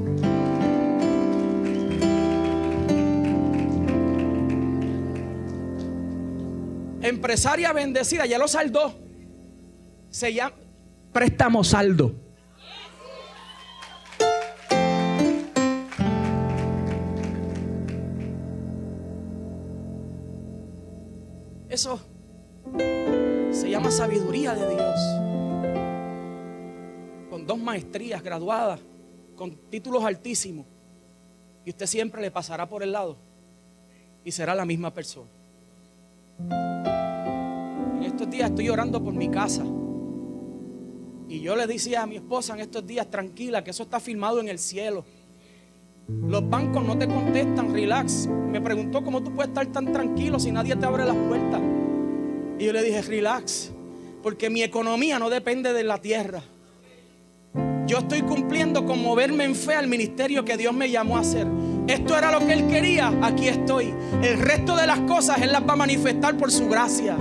[7.08, 8.94] Empresaria bendecida, ya lo saldó.
[10.10, 10.54] Se llama
[11.12, 12.14] préstamo saldo.
[21.68, 22.00] Eso
[23.50, 25.00] se llama sabiduría de Dios.
[27.28, 28.80] Con dos maestrías graduadas,
[29.36, 30.66] con títulos altísimos.
[31.64, 33.16] Y usted siempre le pasará por el lado.
[34.24, 35.28] y será la misma persona.
[38.30, 39.64] Días estoy orando por mi casa.
[41.28, 44.40] Y yo le decía a mi esposa en estos días, tranquila, que eso está filmado
[44.40, 45.04] en el cielo.
[46.08, 48.28] Los bancos no te contestan, relax.
[48.28, 51.60] Me preguntó cómo tú puedes estar tan tranquilo si nadie te abre las puertas.
[52.58, 53.72] Y yo le dije, relax,
[54.22, 56.42] porque mi economía no depende de la tierra.
[57.86, 61.46] Yo estoy cumpliendo con moverme en fe al ministerio que Dios me llamó a hacer.
[61.88, 63.92] Esto era lo que Él quería, aquí estoy.
[64.22, 67.16] El resto de las cosas Él las va a manifestar por su gracia.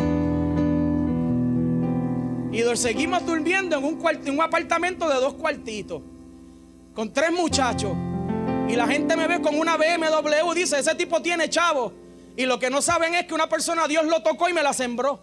[2.56, 6.02] Y seguimos durmiendo en un, un apartamento de dos cuartitos,
[6.94, 7.91] con tres muchachos.
[8.70, 11.91] Y la gente me ve con una BMW dice, ese tipo tiene chavo.
[12.38, 14.72] Y lo que no saben es que una persona Dios lo tocó y me la
[14.72, 15.20] sembró.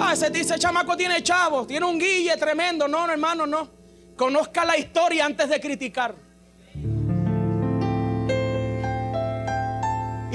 [0.00, 2.88] Ah, ese dice chamaco tiene chavo, tiene un guille tremendo.
[2.88, 3.68] No, no, hermano, no.
[4.16, 6.16] Conozca la historia antes de criticar.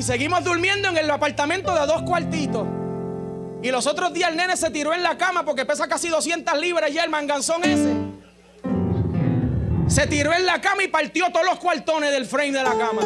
[0.03, 2.67] Seguimos durmiendo en el apartamento de dos cuartitos.
[3.61, 6.59] Y los otros días el nene se tiró en la cama porque pesa casi 200
[6.59, 7.95] libras ya el manganzón ese.
[9.87, 13.01] Se tiró en la cama y partió todos los cuartones del frame de la cama.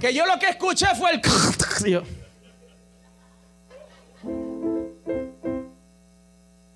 [0.00, 1.20] Que yo lo que escuché fue el...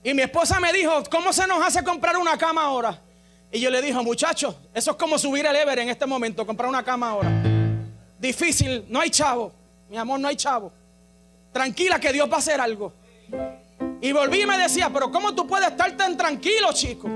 [0.05, 3.06] Y mi esposa me dijo, ¿cómo se nos hace comprar una cama ahora?
[3.57, 6.69] Y yo le dije, muchachos, eso es como subir el Ever en este momento, comprar
[6.69, 7.31] una cama ahora.
[8.19, 9.51] Difícil, no hay chavo.
[9.89, 10.71] Mi amor, no hay chavo.
[11.55, 12.93] Tranquila que Dios va a hacer algo.
[14.03, 17.09] Y volví y me decía, pero ¿cómo tú puedes estar tan tranquilo, chico?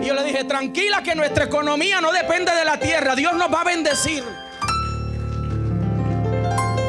[0.00, 3.16] Y yo le dije, tranquila que nuestra economía no depende de la tierra.
[3.16, 4.22] Dios nos va a bendecir.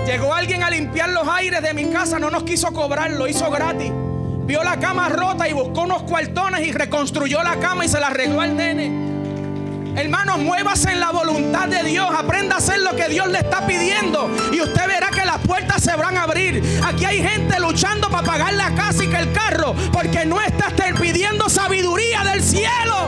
[0.06, 3.50] Llegó alguien a limpiar los aires de mi casa, no nos quiso cobrar, lo hizo
[3.50, 3.92] gratis
[4.50, 8.08] vio la cama rota y buscó unos cuartones y reconstruyó la cama y se la
[8.08, 8.90] arregló al nene.
[9.96, 12.10] Hermanos, muévase en la voluntad de Dios.
[12.12, 14.28] Aprenda a hacer lo que Dios le está pidiendo.
[14.52, 16.64] Y usted verá que las puertas se van a abrir.
[16.84, 19.76] Aquí hay gente luchando para pagar la casa y que el carro.
[19.94, 23.08] Porque no estás pidiendo sabiduría del cielo.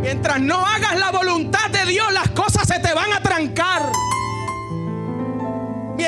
[0.00, 3.95] Mientras no hagas la voluntad de Dios, las cosas se te van a trancar.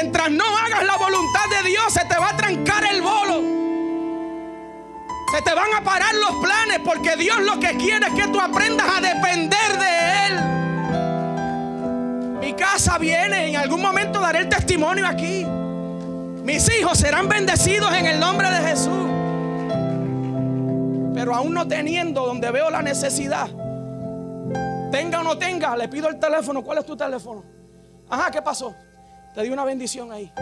[0.01, 3.43] Mientras no hagas la voluntad de Dios, se te va a trancar el bolo.
[5.33, 8.41] Se te van a parar los planes porque Dios lo que quiere es que tú
[8.41, 10.41] aprendas a depender de Él.
[12.39, 15.45] Mi casa viene, en algún momento daré el testimonio aquí.
[16.45, 19.09] Mis hijos serán bendecidos en el nombre de Jesús.
[21.13, 23.49] Pero aún no teniendo donde veo la necesidad,
[24.93, 26.63] tenga o no tenga, le pido el teléfono.
[26.63, 27.43] ¿Cuál es tu teléfono?
[28.09, 28.73] Ajá, ¿qué pasó?
[29.39, 30.33] Te di una bendición ahí.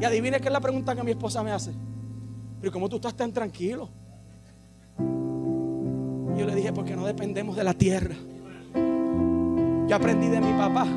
[0.00, 1.72] Y adivine qué es la pregunta que mi esposa me hace.
[2.60, 3.88] Pero ¿cómo tú estás tan tranquilo?
[6.36, 8.16] Yo le dije, porque no dependemos de la tierra.
[8.74, 10.88] Yo aprendí de mi papá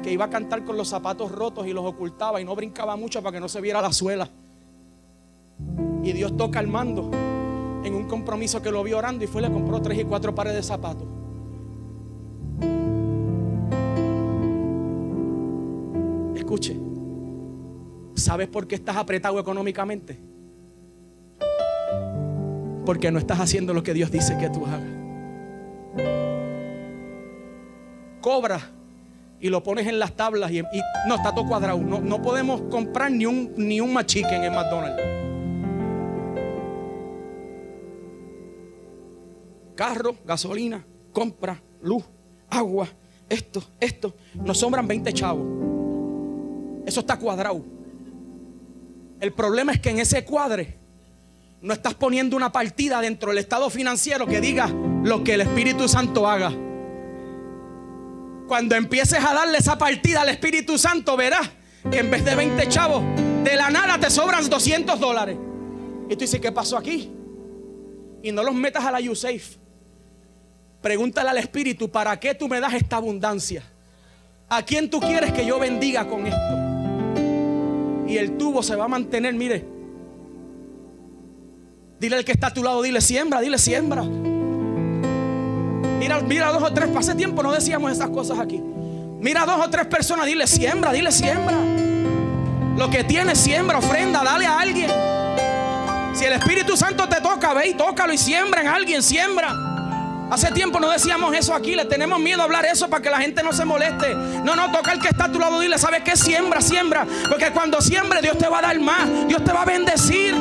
[0.00, 3.20] que iba a cantar con los zapatos rotos y los ocultaba y no brincaba mucho
[3.20, 4.30] para que no se viera la suela.
[6.04, 7.10] Y Dios toca el mando
[7.82, 10.32] en un compromiso que lo vio orando y fue y le compró tres y cuatro
[10.36, 11.08] pares de zapatos.
[16.46, 16.76] Escuche,
[18.14, 20.16] ¿sabes por qué estás apretado económicamente?
[22.84, 24.88] Porque no estás haciendo lo que Dios dice que tú hagas.
[28.20, 28.60] Cobra
[29.40, 30.62] y lo pones en las tablas y,
[31.08, 31.78] no está todo cuadrado.
[31.78, 35.02] No, podemos comprar ni un, ni un machique en McDonald's.
[39.74, 42.04] Carro, gasolina, compra, luz,
[42.48, 42.86] agua,
[43.28, 44.14] esto, esto.
[44.34, 45.65] Nos sobran 20 chavos.
[46.86, 47.62] Eso está cuadrado.
[49.20, 50.78] El problema es que en ese cuadre
[51.60, 54.68] no estás poniendo una partida dentro del estado financiero que diga
[55.02, 56.52] lo que el Espíritu Santo haga.
[58.46, 61.50] Cuando empieces a darle esa partida al Espíritu Santo, verás
[61.90, 63.02] que en vez de 20 chavos,
[63.42, 65.36] de la nada te sobran 200 dólares.
[66.08, 67.10] Y tú dices, ¿qué pasó aquí?
[68.22, 69.58] Y no los metas a la USAFE.
[70.80, 73.64] Pregúntale al Espíritu, ¿para qué tú me das esta abundancia?
[74.48, 76.65] ¿A quién tú quieres que yo bendiga con esto?
[78.08, 79.64] Y el tubo se va a mantener, mire.
[81.98, 84.02] Dile al que está a tu lado, dile siembra, dile siembra.
[85.98, 88.62] Mira, mira dos o tres, hace tiempo no decíamos esas cosas aquí.
[89.20, 91.56] Mira dos o tres personas, dile siembra, dile siembra.
[92.76, 94.90] Lo que tienes, siembra, ofrenda, dale a alguien.
[96.14, 99.75] Si el Espíritu Santo te toca, ve y tócalo y siembra en alguien, siembra.
[100.28, 103.18] Hace tiempo no decíamos eso aquí, le tenemos miedo a hablar eso para que la
[103.18, 104.12] gente no se moleste.
[104.14, 106.16] No, no, toca el que está a tu lado, dile, ¿sabes qué?
[106.16, 107.06] Siembra, siembra.
[107.28, 110.34] Porque cuando siembre, Dios te va a dar más, Dios te va a bendecir.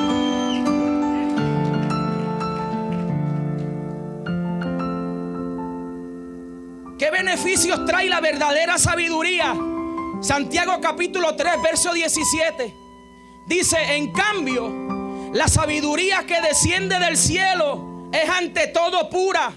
[6.97, 9.55] ¿Qué beneficios trae la verdadera sabiduría?
[10.21, 12.73] Santiago capítulo 3, verso 17.
[13.45, 19.53] Dice, en cambio, la sabiduría que desciende del cielo es ante todo pura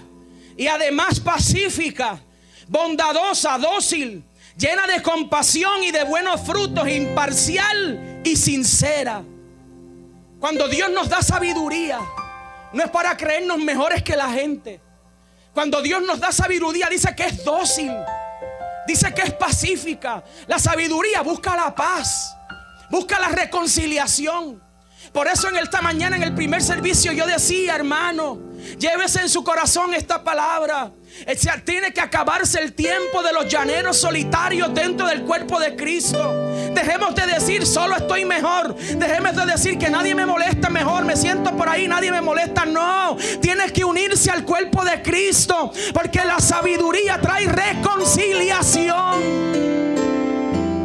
[0.59, 2.19] y además pacífica,
[2.67, 4.25] bondadosa, dócil,
[4.57, 9.23] llena de compasión y de buenos frutos, imparcial y sincera.
[10.37, 12.01] Cuando Dios nos da sabiduría,
[12.73, 14.81] no es para creernos mejores que la gente.
[15.53, 17.93] Cuando Dios nos da sabiduría, dice que es dócil,
[18.85, 20.25] dice que es pacífica.
[20.45, 22.35] La sabiduría busca la paz,
[22.89, 24.61] busca la reconciliación.
[25.13, 29.43] Por eso en esta mañana, en el primer servicio, yo decía, hermano, llévese en su
[29.43, 30.91] corazón esta palabra.
[31.65, 36.33] Tiene que acabarse el tiempo de los llaneros solitarios dentro del cuerpo de Cristo.
[36.73, 38.75] Dejemos de decir, solo estoy mejor.
[38.75, 41.05] Dejemos de decir que nadie me molesta mejor.
[41.05, 42.65] Me siento por ahí, nadie me molesta.
[42.65, 45.71] No, tienes que unirse al cuerpo de Cristo.
[45.93, 49.59] Porque la sabiduría trae reconciliación.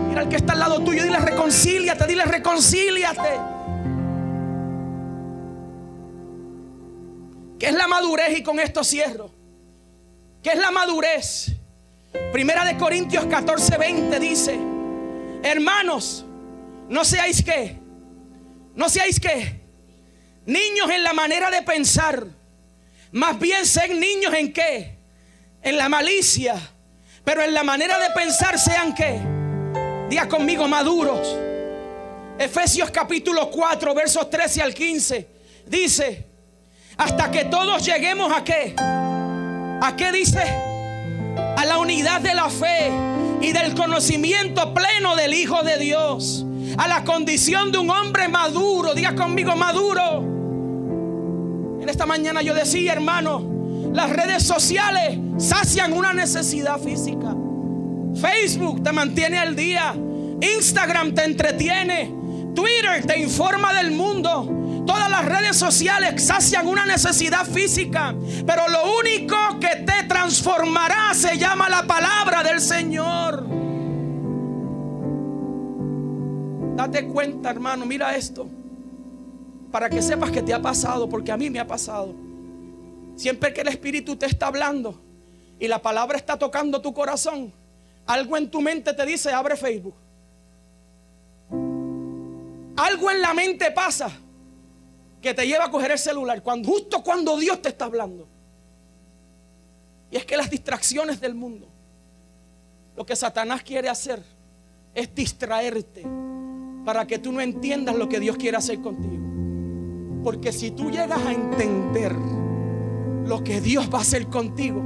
[0.08, 3.53] Mira al que está al lado tuyo, dile reconcíliate, dile reconcíliate.
[7.64, 8.38] ¿Qué es la madurez?
[8.38, 9.30] Y con esto cierro.
[10.42, 11.46] ¿Qué es la madurez?
[12.30, 14.58] Primera de Corintios 14, 20 dice,
[15.42, 16.26] hermanos,
[16.90, 17.78] no seáis que,
[18.74, 19.62] no seáis que,
[20.44, 22.26] niños en la manera de pensar,
[23.12, 24.98] más bien sean niños en qué,
[25.62, 26.56] en la malicia,
[27.24, 29.18] pero en la manera de pensar sean que,
[30.10, 31.34] diga conmigo, maduros.
[32.38, 35.28] Efesios capítulo 4, versos 13 al 15,
[35.66, 36.33] dice,
[36.96, 38.74] hasta que todos lleguemos a qué.
[38.78, 40.42] ¿A qué dice?
[41.56, 42.90] A la unidad de la fe
[43.40, 46.46] y del conocimiento pleno del Hijo de Dios.
[46.78, 48.94] A la condición de un hombre maduro.
[48.94, 50.22] Diga conmigo, maduro.
[51.80, 53.42] En esta mañana yo decía, hermano,
[53.92, 57.34] las redes sociales sacian una necesidad física.
[58.14, 59.94] Facebook te mantiene al día.
[60.40, 62.12] Instagram te entretiene.
[62.54, 64.63] Twitter te informa del mundo.
[64.86, 68.14] Todas las redes sociales sacian una necesidad física,
[68.46, 73.46] pero lo único que te transformará se llama la palabra del Señor.
[76.76, 78.46] Date cuenta, hermano, mira esto.
[79.70, 82.14] Para que sepas que te ha pasado, porque a mí me ha pasado.
[83.16, 85.00] Siempre que el Espíritu te está hablando
[85.58, 87.52] y la palabra está tocando tu corazón,
[88.06, 89.94] algo en tu mente te dice, abre Facebook.
[92.76, 94.10] Algo en la mente pasa
[95.24, 98.28] que te lleva a coger el celular cuando, justo cuando Dios te está hablando.
[100.10, 101.66] Y es que las distracciones del mundo,
[102.94, 104.22] lo que Satanás quiere hacer
[104.94, 106.04] es distraerte
[106.84, 109.24] para que tú no entiendas lo que Dios quiere hacer contigo.
[110.22, 114.82] Porque si tú llegas a entender lo que Dios va a hacer contigo,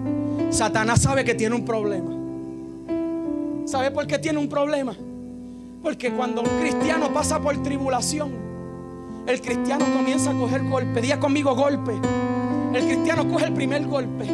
[0.51, 2.17] Satanás sabe que tiene un problema.
[3.67, 4.97] ¿Sabe por qué tiene un problema?
[5.83, 8.48] Porque cuando un cristiano pasa por tribulación,
[9.29, 11.03] el cristiano comienza a coger golpe.
[11.03, 11.93] Día conmigo golpe.
[12.75, 14.25] El cristiano coge el primer golpe.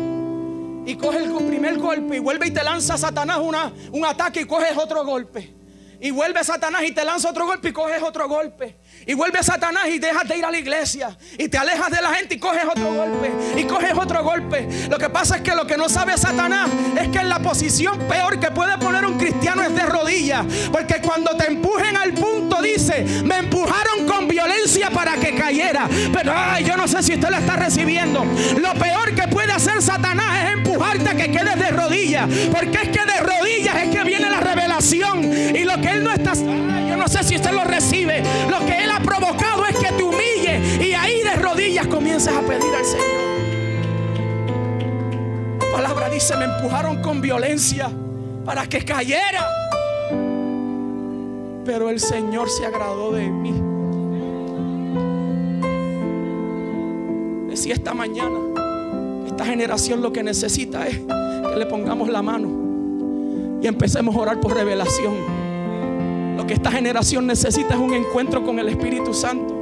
[0.87, 4.43] Y coge el primer golpe y vuelve y te lanza a Satanás una, un ataque
[4.43, 5.53] y coges otro golpe.
[6.01, 8.77] Y vuelve Satanás y te lanza otro golpe y coges otro golpe.
[9.07, 11.17] Y vuelve Satanás y dejas de ir a la iglesia.
[11.39, 13.33] Y te alejas de la gente y coges otro golpe.
[13.57, 14.69] Y coges otro golpe.
[14.91, 16.69] Lo que pasa es que lo que no sabe Satanás
[17.01, 20.45] es que en la posición peor que puede poner un cristiano es de rodillas.
[20.71, 24.44] Porque cuando te empujen al punto dice, me empujaron con violencia
[24.93, 25.89] para que cayera.
[26.13, 28.25] Pero ay, yo no sé si usted lo está recibiendo.
[28.61, 32.29] Lo peor que puede hacer Satanás es empujarte a que quedes de rodillas.
[32.51, 35.25] Porque es que de rodillas es que viene la revelación.
[35.25, 36.35] Y lo que él no está...
[36.35, 38.23] yo no sé si usted lo recibe.
[38.51, 42.41] Lo que él ha provocado es que te humille y ahí de rodillas comiences a
[42.41, 43.25] pedir al Señor.
[45.61, 47.91] La palabra dice, me empujaron con violencia
[48.45, 49.47] para que cayera.
[51.65, 53.74] Pero el Señor se agradó de mí.
[57.65, 58.41] Decía esta mañana,
[59.27, 64.39] esta generación lo que necesita es que le pongamos la mano y empecemos a orar
[64.39, 65.15] por revelación.
[66.37, 69.55] Lo que esta generación necesita es un encuentro con el Espíritu Santo.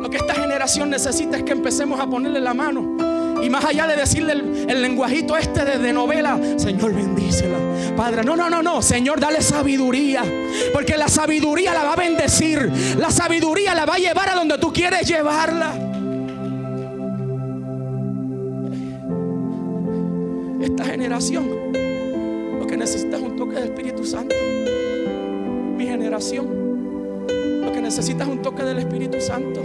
[0.00, 2.96] Lo que esta generación necesita es que empecemos a ponerle la mano.
[3.42, 7.58] Y más allá de decirle el, lenguajito este de, novela, Señor bendícela.
[7.94, 8.80] Padre, no, no, no, no.
[8.80, 10.24] Señor, dale sabiduría.
[10.72, 12.72] Porque la sabiduría la va a bendecir.
[12.96, 15.91] La sabiduría la va a llevar a donde tú quieres llevarla.
[20.84, 21.72] Generación
[22.58, 24.34] lo que necesita un toque del Espíritu Santo
[25.92, 27.26] generación.
[27.64, 29.60] Lo que necesitas es un toque del Espíritu Santo.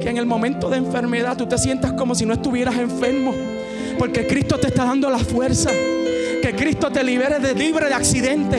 [0.00, 3.32] Que en el momento de enfermedad tú te sientas como si no estuvieras enfermo.
[3.98, 5.70] Porque Cristo te está dando la fuerza.
[6.42, 8.58] Que Cristo te libere de libre de accidente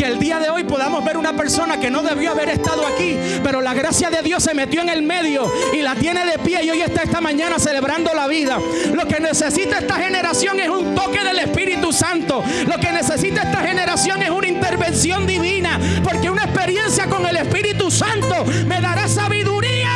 [0.00, 3.18] que el día de hoy podamos ver una persona que no debió haber estado aquí,
[3.44, 5.44] pero la gracia de Dios se metió en el medio
[5.74, 8.58] y la tiene de pie y hoy está esta mañana celebrando la vida.
[8.94, 12.42] Lo que necesita esta generación es un toque del Espíritu Santo.
[12.66, 17.90] Lo que necesita esta generación es una intervención divina, porque una experiencia con el Espíritu
[17.90, 19.90] Santo me dará sabiduría.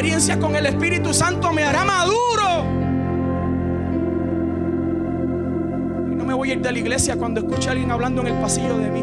[0.00, 2.39] experiencia con el Espíritu Santo me hará maduro.
[6.50, 8.90] Voy a ir de la iglesia cuando escuche a alguien hablando en el pasillo de
[8.90, 9.02] mí.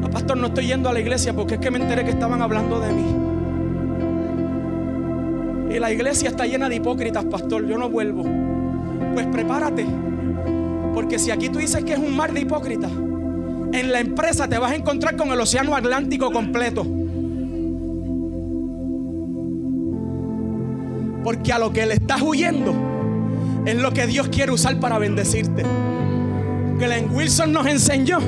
[0.00, 2.40] No, pastor, no estoy yendo a la iglesia porque es que me enteré que estaban
[2.40, 3.04] hablando de mí.
[5.74, 7.66] Y la iglesia está llena de hipócritas, pastor.
[7.66, 8.24] Yo no vuelvo.
[9.12, 9.84] Pues prepárate.
[10.94, 14.56] Porque si aquí tú dices que es un mar de hipócritas, en la empresa te
[14.56, 16.86] vas a encontrar con el océano Atlántico completo.
[21.22, 22.97] Porque a lo que le estás huyendo
[23.66, 25.62] es lo que Dios quiere usar para bendecirte.
[26.78, 28.18] Glenn Wilson nos enseñó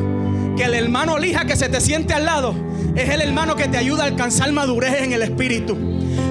[0.56, 2.54] que el hermano lija que se te siente al lado
[2.96, 5.78] es el hermano que te ayuda a alcanzar madurez en el espíritu.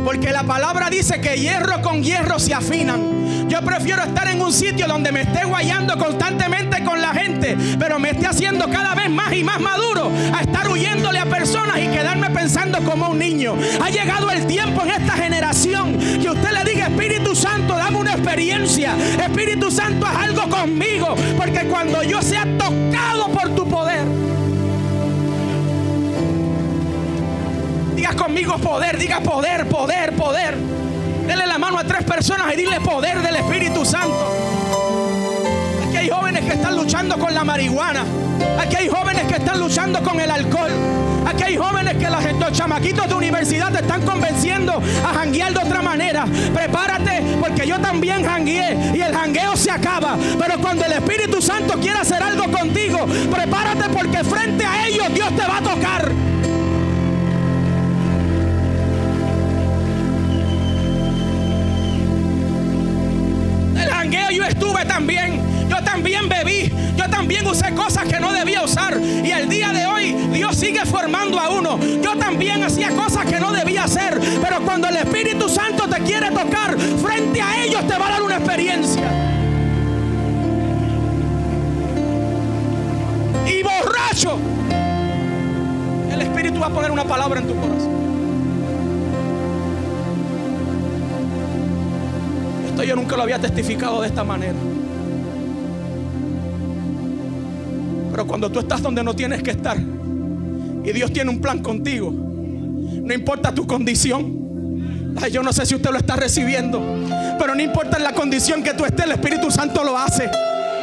[0.03, 3.47] Porque la palabra dice que hierro con hierro se afinan.
[3.49, 6.98] Yo prefiero estar en un sitio donde me esté guayando constantemente con
[7.77, 11.79] pero me esté haciendo cada vez más y más maduro a estar huyéndole a personas
[11.79, 13.55] y quedarme pensando como un niño.
[13.81, 18.13] Ha llegado el tiempo en esta generación que usted le diga, Espíritu Santo, dame una
[18.13, 18.95] experiencia.
[19.23, 24.03] Espíritu Santo, haz algo conmigo, porque cuando yo sea tocado por tu poder,
[27.95, 30.57] diga conmigo poder, diga poder, poder, poder.
[31.27, 34.17] Dele la mano a tres personas y dile poder del Espíritu Santo.
[35.87, 36.75] Aquí hay jóvenes que están
[37.07, 38.03] con la marihuana.
[38.59, 40.69] Aquí hay jóvenes que están luchando con el alcohol.
[41.25, 45.81] Aquí hay jóvenes que los chamaquitos de universidad te están convenciendo a janguear de otra
[45.81, 46.25] manera.
[46.53, 50.17] Prepárate porque yo también jangueé y el jangueo se acaba.
[50.37, 55.29] Pero cuando el Espíritu Santo quiera hacer algo contigo, prepárate porque frente a ellos Dios
[55.37, 56.29] te va a tocar.
[64.31, 65.38] yo estuve también.
[66.27, 66.71] Bebí.
[66.97, 68.99] Yo también usé cosas que no debía usar.
[68.99, 71.79] Y el día de hoy Dios sigue formando a uno.
[72.01, 74.19] Yo también hacía cosas que no debía hacer.
[74.41, 78.23] Pero cuando el Espíritu Santo te quiere tocar, frente a ellos te va a dar
[78.23, 79.11] una experiencia.
[83.47, 84.37] Y borracho.
[86.11, 87.99] El Espíritu va a poner una palabra en tu corazón.
[92.83, 94.55] yo nunca lo había testificado de esta manera.
[98.19, 102.11] Pero cuando tú estás donde no tienes que estar y Dios tiene un plan contigo,
[102.11, 105.15] no importa tu condición.
[105.31, 106.81] yo no sé si usted lo está recibiendo,
[107.39, 110.29] pero no importa la condición que tú estés, el Espíritu Santo lo hace.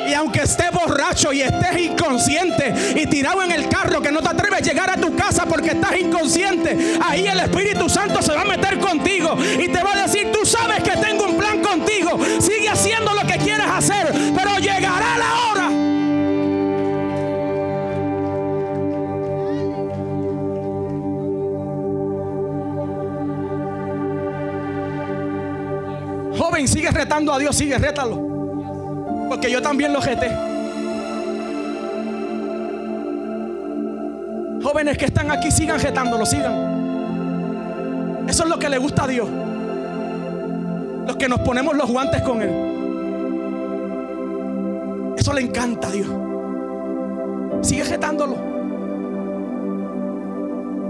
[0.09, 4.29] Y aunque estés borracho y estés inconsciente y tirado en el carro que no te
[4.31, 8.41] atreves a llegar a tu casa porque estás inconsciente, ahí el Espíritu Santo se va
[8.41, 12.19] a meter contigo y te va a decir, tú sabes que tengo un plan contigo,
[12.41, 15.46] sigue haciendo lo que quieres hacer, pero llegará la hora.
[26.65, 28.17] Sigue retando a Dios, sigue, rétalo.
[29.29, 30.31] Porque yo también lo jeté.
[34.63, 38.25] Jóvenes que están aquí, sigan jetándolo, sigan.
[38.27, 39.29] Eso es lo que le gusta a Dios.
[41.07, 42.51] Los que nos ponemos los guantes con Él.
[45.19, 46.09] Eso le encanta a Dios.
[47.61, 48.39] Sigue jetándolo.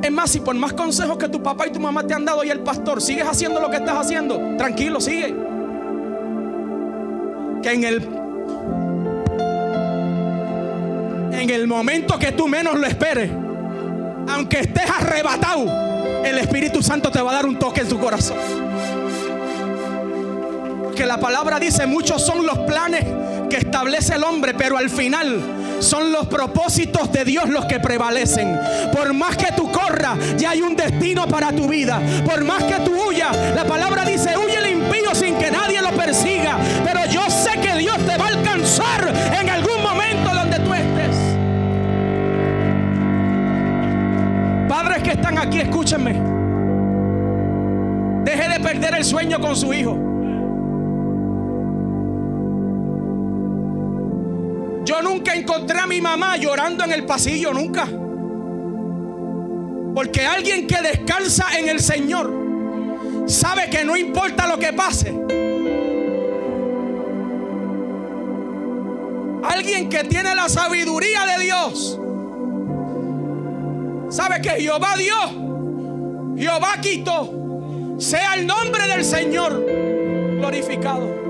[0.01, 2.45] Es más, si por más consejos que tu papá y tu mamá te han dado
[2.45, 5.56] y el pastor, sigues haciendo lo que estás haciendo, tranquilo, sigue.
[7.67, 7.97] En el
[11.33, 13.29] en el momento que tú menos lo esperes,
[14.29, 18.37] aunque estés arrebatado, el Espíritu Santo te va a dar un toque en tu corazón.
[20.95, 23.05] Que la palabra dice, muchos son los planes
[23.51, 25.41] que establece el hombre, pero al final
[25.81, 28.59] son los propósitos de Dios los que prevalecen.
[28.93, 32.01] Por más que tú corras, ya hay un destino para tu vida.
[32.25, 35.76] Por más que tú huyas, la palabra dice, huye el impío sin que nadie
[45.17, 46.13] están aquí, escúchenme.
[48.25, 49.93] Deje de perder el sueño con su hijo.
[54.85, 57.89] Yo nunca encontré a mi mamá llorando en el pasillo, nunca.
[59.95, 62.33] Porque alguien que descansa en el Señor
[63.27, 65.11] sabe que no importa lo que pase.
[69.43, 72.01] Alguien que tiene la sabiduría de Dios
[74.11, 77.33] sabe que Jehová dio, Jehová quitó.
[77.99, 79.65] Sea el nombre del Señor
[80.39, 81.27] glorificado.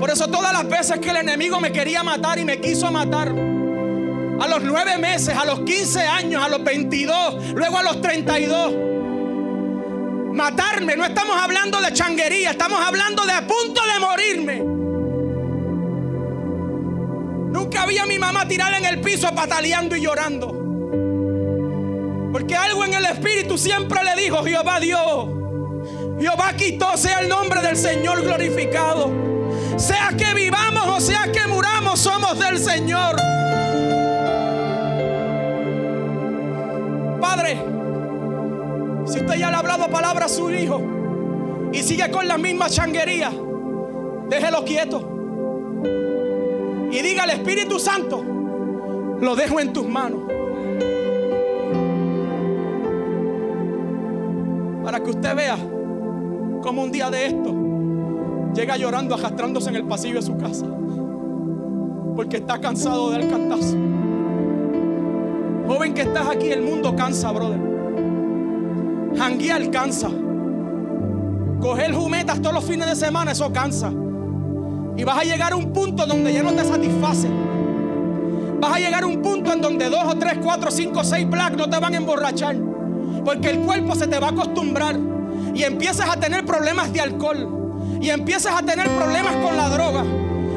[0.00, 3.28] Por eso todas las veces que el enemigo me quería matar y me quiso matar,
[3.28, 8.74] a los nueve meses, a los 15 años, a los 22, luego a los 32,
[10.32, 14.64] matarme, no estamos hablando de changuería, estamos hablando de a punto de morirme.
[17.52, 20.61] Nunca vi a mi mamá tirada en el piso pataleando y llorando.
[23.52, 25.28] Espíritu siempre le dijo, Jehová Dios,
[26.18, 29.10] Jehová quitó, sea el nombre del Señor glorificado.
[29.76, 33.16] Sea que vivamos o sea que muramos, somos del Señor.
[37.20, 37.56] Padre,
[39.06, 40.80] si usted ya le ha hablado palabra a su hijo
[41.72, 43.32] y sigue con la misma changuería,
[44.28, 45.08] déjelo quieto.
[46.90, 48.22] Y diga al Espíritu Santo,
[49.20, 50.21] lo dejo en tus manos.
[54.92, 55.56] Para que usted vea
[56.60, 57.54] como un día de esto
[58.54, 60.66] llega llorando, arrastrándose en el pasillo de su casa.
[62.14, 63.74] Porque está cansado del cantazo.
[65.66, 67.58] Joven que estás aquí, el mundo cansa, brother.
[69.16, 70.10] Janguear cansa.
[71.62, 73.90] Coger jumetas todos los fines de semana, eso cansa.
[74.98, 77.30] Y vas a llegar a un punto donde ya no te satisface.
[78.60, 81.56] Vas a llegar a un punto en donde dos o tres, cuatro, cinco, seis black
[81.56, 82.71] no te van a emborrachar.
[83.24, 84.98] Porque el cuerpo se te va a acostumbrar.
[85.54, 87.98] Y empiezas a tener problemas de alcohol.
[88.00, 90.04] Y empiezas a tener problemas con la droga.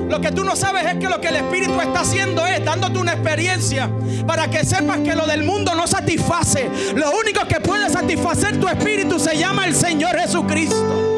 [0.10, 3.00] Lo que tú no sabes es que lo que el Espíritu está haciendo es dándote
[3.00, 3.90] una experiencia
[4.28, 6.70] para que sepas que lo del mundo no satisface.
[6.96, 11.15] Lo único que puede satisfacer tu espíritu se llama el Señor Jesucristo.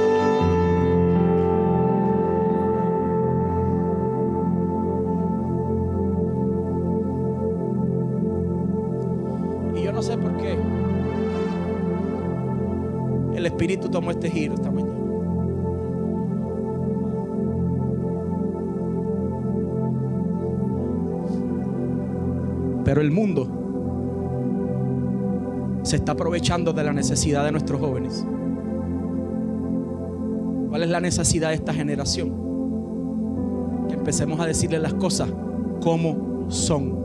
[13.57, 14.93] Espíritu tomó este giro esta mañana.
[22.85, 23.47] Pero el mundo
[25.81, 28.23] se está aprovechando de la necesidad de nuestros jóvenes.
[30.69, 32.29] ¿Cuál es la necesidad de esta generación?
[33.87, 35.33] Que empecemos a decirle las cosas
[35.81, 36.96] como son.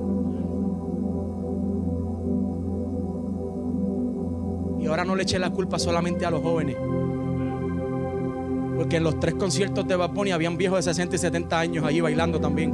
[5.05, 6.77] No le eché la culpa solamente a los jóvenes.
[8.77, 12.01] Porque en los tres conciertos de Baponi habían viejos de 60 y 70 años allí
[12.01, 12.73] bailando también.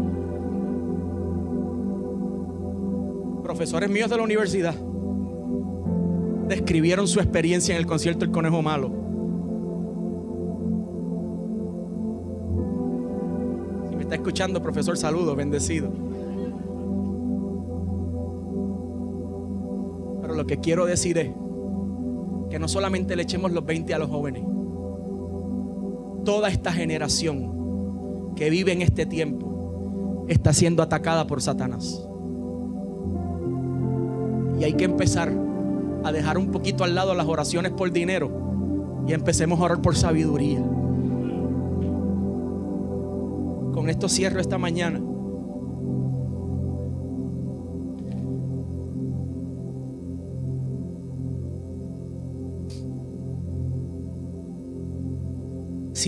[3.42, 4.74] Profesores míos de la universidad
[6.48, 8.90] describieron su experiencia en el concierto El Conejo Malo.
[13.90, 15.90] Si me está escuchando, profesor, saludo, bendecido.
[20.22, 21.30] Pero lo que quiero decir es
[22.50, 24.42] que no solamente le echemos los 20 a los jóvenes,
[26.24, 32.06] toda esta generación que vive en este tiempo está siendo atacada por Satanás.
[34.60, 35.32] Y hay que empezar
[36.04, 38.30] a dejar un poquito al lado las oraciones por dinero
[39.06, 40.60] y empecemos a orar por sabiduría.
[43.72, 45.00] Con esto cierro esta mañana.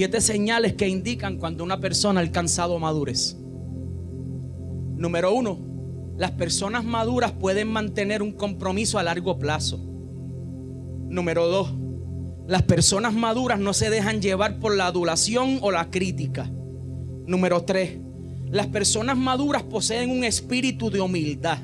[0.01, 3.37] Siete señales que indican cuando una persona ha alcanzado madurez.
[4.97, 5.59] Número uno,
[6.17, 9.77] las personas maduras pueden mantener un compromiso a largo plazo.
[11.11, 11.75] Número dos,
[12.47, 16.51] las personas maduras no se dejan llevar por la adulación o la crítica.
[17.27, 17.99] Número tres,
[18.47, 21.59] las personas maduras poseen un espíritu de humildad.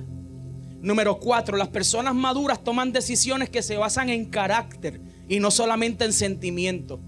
[0.83, 6.05] Número cuatro, las personas maduras toman decisiones que se basan en carácter y no solamente
[6.05, 7.01] en sentimiento.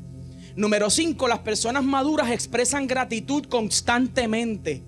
[0.59, 4.83] Número 5, las personas maduras expresan gratitud constantemente.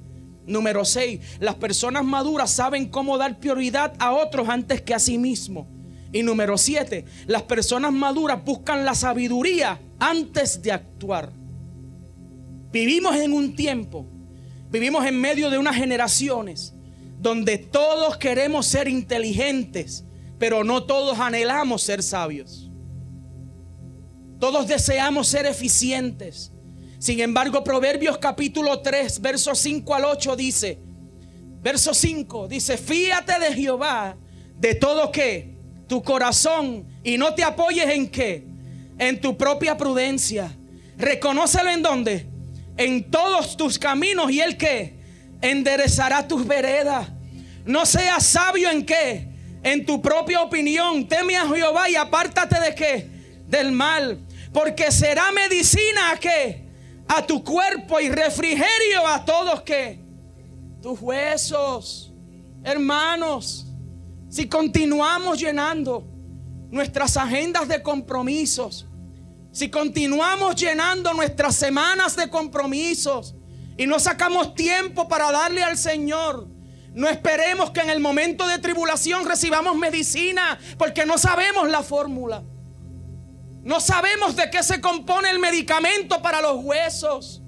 [0.45, 5.17] Número 6, las personas maduras saben cómo dar prioridad a otros antes que a sí
[5.17, 5.69] mismos.
[6.13, 11.31] Y número 7, las personas maduras buscan la sabiduría antes de actuar.
[12.73, 14.09] Vivimos en un tiempo,
[14.73, 16.75] vivimos en medio de unas generaciones
[17.21, 20.03] donde todos queremos ser inteligentes,
[20.37, 22.70] pero no todos anhelamos ser sabios.
[24.41, 26.51] Todos deseamos ser eficientes.
[26.99, 30.79] Sin embargo, Proverbios capítulo 3, versos 5 al 8 dice,
[31.63, 34.17] verso 5 dice, fíate de Jehová
[34.59, 38.47] de todo que tu corazón y no te apoyes en qué?
[38.99, 40.57] En tu propia prudencia.
[40.97, 42.27] Reconócelo en dónde?
[42.77, 44.99] En todos tus caminos y el que
[45.43, 47.09] enderezará tus veredas.
[47.67, 49.29] No seas sabio en qué?
[49.63, 51.07] En tu propia opinión.
[51.09, 53.07] Teme a Jehová y apártate de qué?
[53.47, 54.19] Del mal.
[54.53, 56.69] Porque será medicina a qué?
[57.09, 60.01] A tu cuerpo y refrigerio a todos que
[60.83, 62.13] tus huesos.
[62.65, 63.67] Hermanos,
[64.29, 66.05] si continuamos llenando
[66.71, 68.87] nuestras agendas de compromisos,
[69.53, 73.35] si continuamos llenando nuestras semanas de compromisos
[73.77, 76.49] y no sacamos tiempo para darle al Señor,
[76.95, 82.43] no esperemos que en el momento de tribulación recibamos medicina, porque no sabemos la fórmula.
[83.63, 87.43] No sabemos de qué se compone el medicamento para los huesos.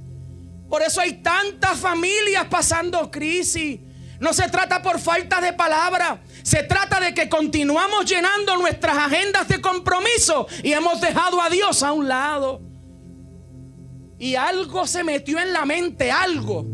[0.68, 3.80] Por eso hay tantas familias pasando crisis.
[4.20, 6.22] No se trata por falta de palabra.
[6.42, 11.82] Se trata de que continuamos llenando nuestras agendas de compromiso y hemos dejado a Dios
[11.82, 12.60] a un lado.
[14.18, 16.64] Y algo se metió en la mente, algo.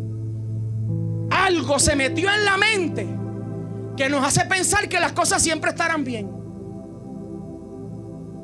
[1.31, 3.07] Algo se metió en la mente
[3.97, 6.38] que nos hace pensar que las cosas siempre estarán bien.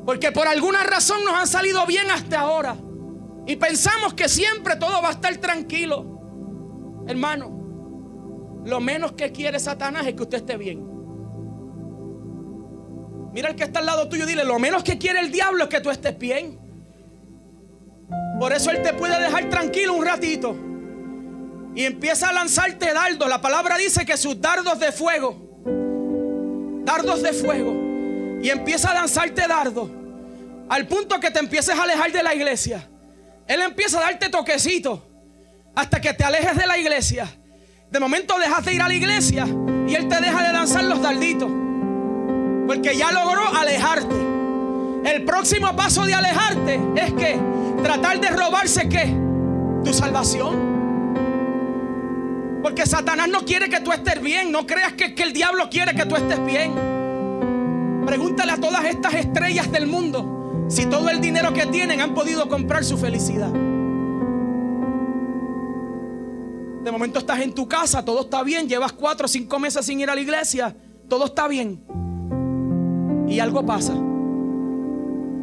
[0.05, 2.76] Porque por alguna razón nos han salido bien hasta ahora.
[3.46, 7.05] Y pensamos que siempre todo va a estar tranquilo.
[7.07, 10.86] Hermano, lo menos que quiere Satanás es que usted esté bien.
[13.32, 15.70] Mira el que está al lado tuyo, dile, lo menos que quiere el diablo es
[15.70, 16.61] que tú estés bien.
[18.38, 20.57] Por eso él te puede dejar tranquilo un ratito.
[21.74, 23.28] Y empieza a lanzarte dardos.
[23.28, 25.36] La palabra dice que sus dardos de fuego.
[26.84, 27.73] Dardos de fuego
[28.45, 29.90] y empieza a lanzarte dardo
[30.68, 32.86] al punto que te empieces a alejar de la iglesia.
[33.47, 35.01] Él empieza a darte toquecitos
[35.74, 37.26] hasta que te alejes de la iglesia.
[37.90, 39.47] De momento dejas de ir a la iglesia
[39.88, 41.51] y él te deja de lanzar los darditos.
[42.66, 44.14] Porque ya logró alejarte.
[45.07, 47.40] El próximo paso de alejarte es que
[47.82, 49.11] tratar de robarse qué?
[49.84, 50.74] Tu salvación.
[52.62, 54.53] Porque Satanás no quiere que tú estés bien.
[54.53, 56.93] No creas que, que el diablo quiere que tú estés bien.
[58.07, 62.48] Pregúntale a todas estas estrellas del mundo si todo el dinero que tienen han podido
[62.48, 63.52] comprar su felicidad.
[66.82, 70.00] De momento estás en tu casa, todo está bien, llevas cuatro o cinco meses sin
[70.00, 70.76] ir a la iglesia,
[71.09, 71.82] todo está bien.
[73.26, 73.94] Y algo pasa.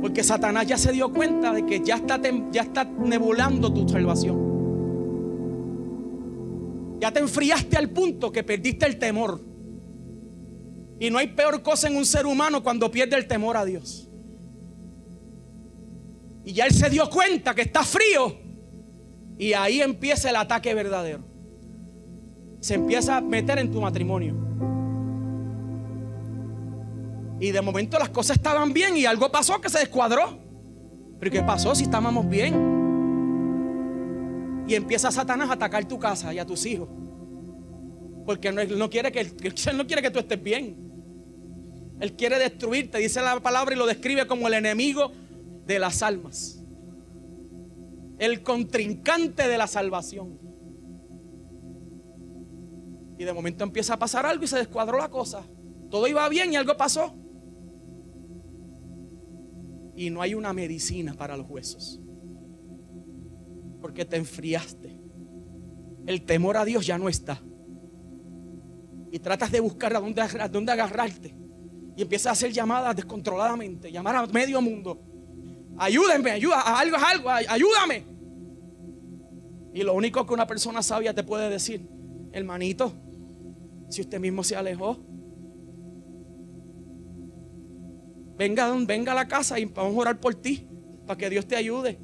[0.02, 2.20] Porque Satanás ya se dio cuenta de que ya está,
[2.52, 4.52] ya está nebulando tu salvación.
[7.00, 9.51] Ya te enfriaste al punto que perdiste el temor.
[11.02, 14.08] Y no hay peor cosa en un ser humano cuando pierde el temor a Dios.
[16.46, 18.38] Y ya él se dio cuenta que está frío.
[19.36, 21.24] Y ahí empieza el ataque verdadero.
[22.60, 24.36] Se empieza a meter en tu matrimonio.
[27.40, 30.38] Y de momento las cosas estaban bien y algo pasó que se descuadró.
[31.20, 32.54] Pero ¿qué pasó si estábamos bien?
[34.68, 36.90] Y empieza Satanás a atacar tu casa y a tus hijos.
[38.24, 39.22] Porque no, quiere que,
[39.72, 40.91] él no quiere que tú estés bien.
[42.02, 45.12] Él quiere destruirte, dice la palabra y lo describe como el enemigo
[45.68, 46.60] de las almas.
[48.18, 50.40] El contrincante de la salvación.
[53.20, 55.44] Y de momento empieza a pasar algo y se descuadró la cosa.
[55.92, 57.14] Todo iba bien y algo pasó.
[59.96, 62.02] Y no hay una medicina para los huesos.
[63.80, 65.00] Porque te enfriaste.
[66.08, 67.40] El temor a Dios ya no está.
[69.12, 71.41] Y tratas de buscar a dónde, a dónde agarrarte
[72.02, 75.00] y empieza a hacer llamadas descontroladamente, llamar a medio mundo.
[75.78, 78.04] Ayúdenme, ayuda, algo es algo, ayúdame.
[79.72, 81.88] Y lo único que una persona sabia te puede decir,
[82.32, 82.92] hermanito,
[83.88, 84.98] si usted mismo se alejó,
[88.36, 90.68] venga, venga a la casa y vamos a orar por ti,
[91.06, 92.00] para que Dios te ayude.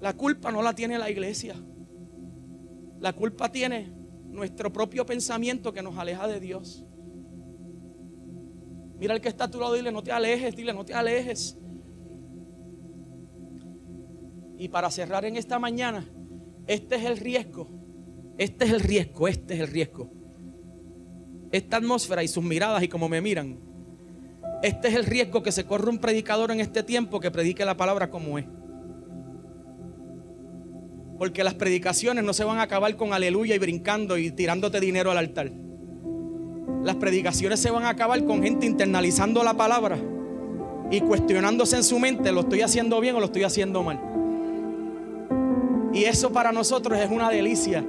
[0.00, 1.54] La culpa no la tiene la iglesia.
[2.98, 3.92] La culpa tiene
[4.24, 6.84] nuestro propio pensamiento que nos aleja de Dios.
[8.98, 11.58] Mira el que está a tu lado, dile, no te alejes, dile, no te alejes.
[14.58, 16.08] Y para cerrar en esta mañana,
[16.66, 17.68] este es el riesgo,
[18.38, 20.10] este es el riesgo, este es el riesgo.
[21.52, 23.58] Esta atmósfera y sus miradas y como me miran,
[24.62, 27.76] este es el riesgo que se corre un predicador en este tiempo que predique la
[27.76, 28.46] palabra como es.
[31.18, 35.10] Porque las predicaciones no se van a acabar con aleluya y brincando y tirándote dinero
[35.10, 35.52] al altar.
[36.86, 39.98] Las predicaciones se van a acabar con gente internalizando la palabra
[40.88, 43.98] y cuestionándose en su mente, ¿lo estoy haciendo bien o lo estoy haciendo mal?
[45.92, 47.84] Y eso para nosotros es una delicia,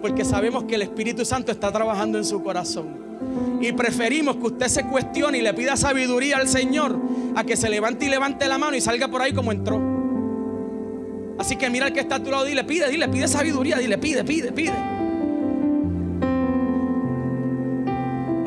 [0.00, 2.86] porque sabemos que el Espíritu Santo está trabajando en su corazón.
[3.60, 6.96] Y preferimos que usted se cuestione y le pida sabiduría al Señor
[7.34, 9.80] a que se levante y levante la mano y salga por ahí como entró.
[11.36, 13.98] Así que mira al que está a tu lado, dile, pide, dile, pide sabiduría, dile,
[13.98, 14.95] pide, pide, pide.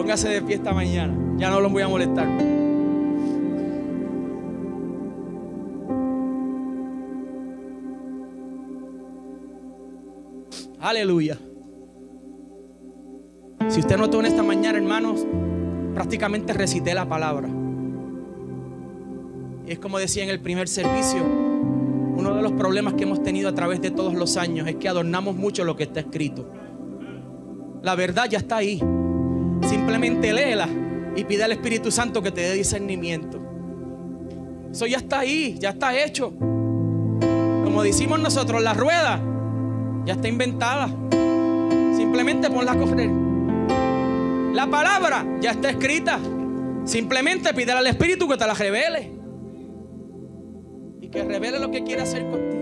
[0.09, 2.27] Póngase de pie esta mañana, ya no los voy a molestar.
[10.79, 11.37] Aleluya.
[13.67, 15.27] Si usted notó en esta mañana, hermanos,
[15.93, 17.47] prácticamente recité la palabra.
[19.67, 23.47] Y es como decía en el primer servicio, uno de los problemas que hemos tenido
[23.47, 26.51] a través de todos los años es que adornamos mucho lo que está escrito.
[27.83, 28.81] La verdad ya está ahí.
[29.67, 30.67] Simplemente léela
[31.15, 33.39] y pide al Espíritu Santo que te dé discernimiento.
[34.71, 36.31] Eso ya está ahí, ya está hecho.
[37.63, 39.21] Como decimos nosotros, la rueda
[40.05, 40.87] ya está inventada.
[41.95, 43.09] Simplemente ponla a correr.
[44.53, 46.19] La palabra ya está escrita.
[46.85, 49.11] Simplemente pide al Espíritu que te la revele.
[51.01, 52.59] Y que revele lo que quiere hacer contigo.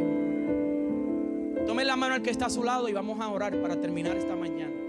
[1.66, 4.16] Tome la mano al que está a su lado y vamos a orar para terminar
[4.16, 4.87] esta mañana.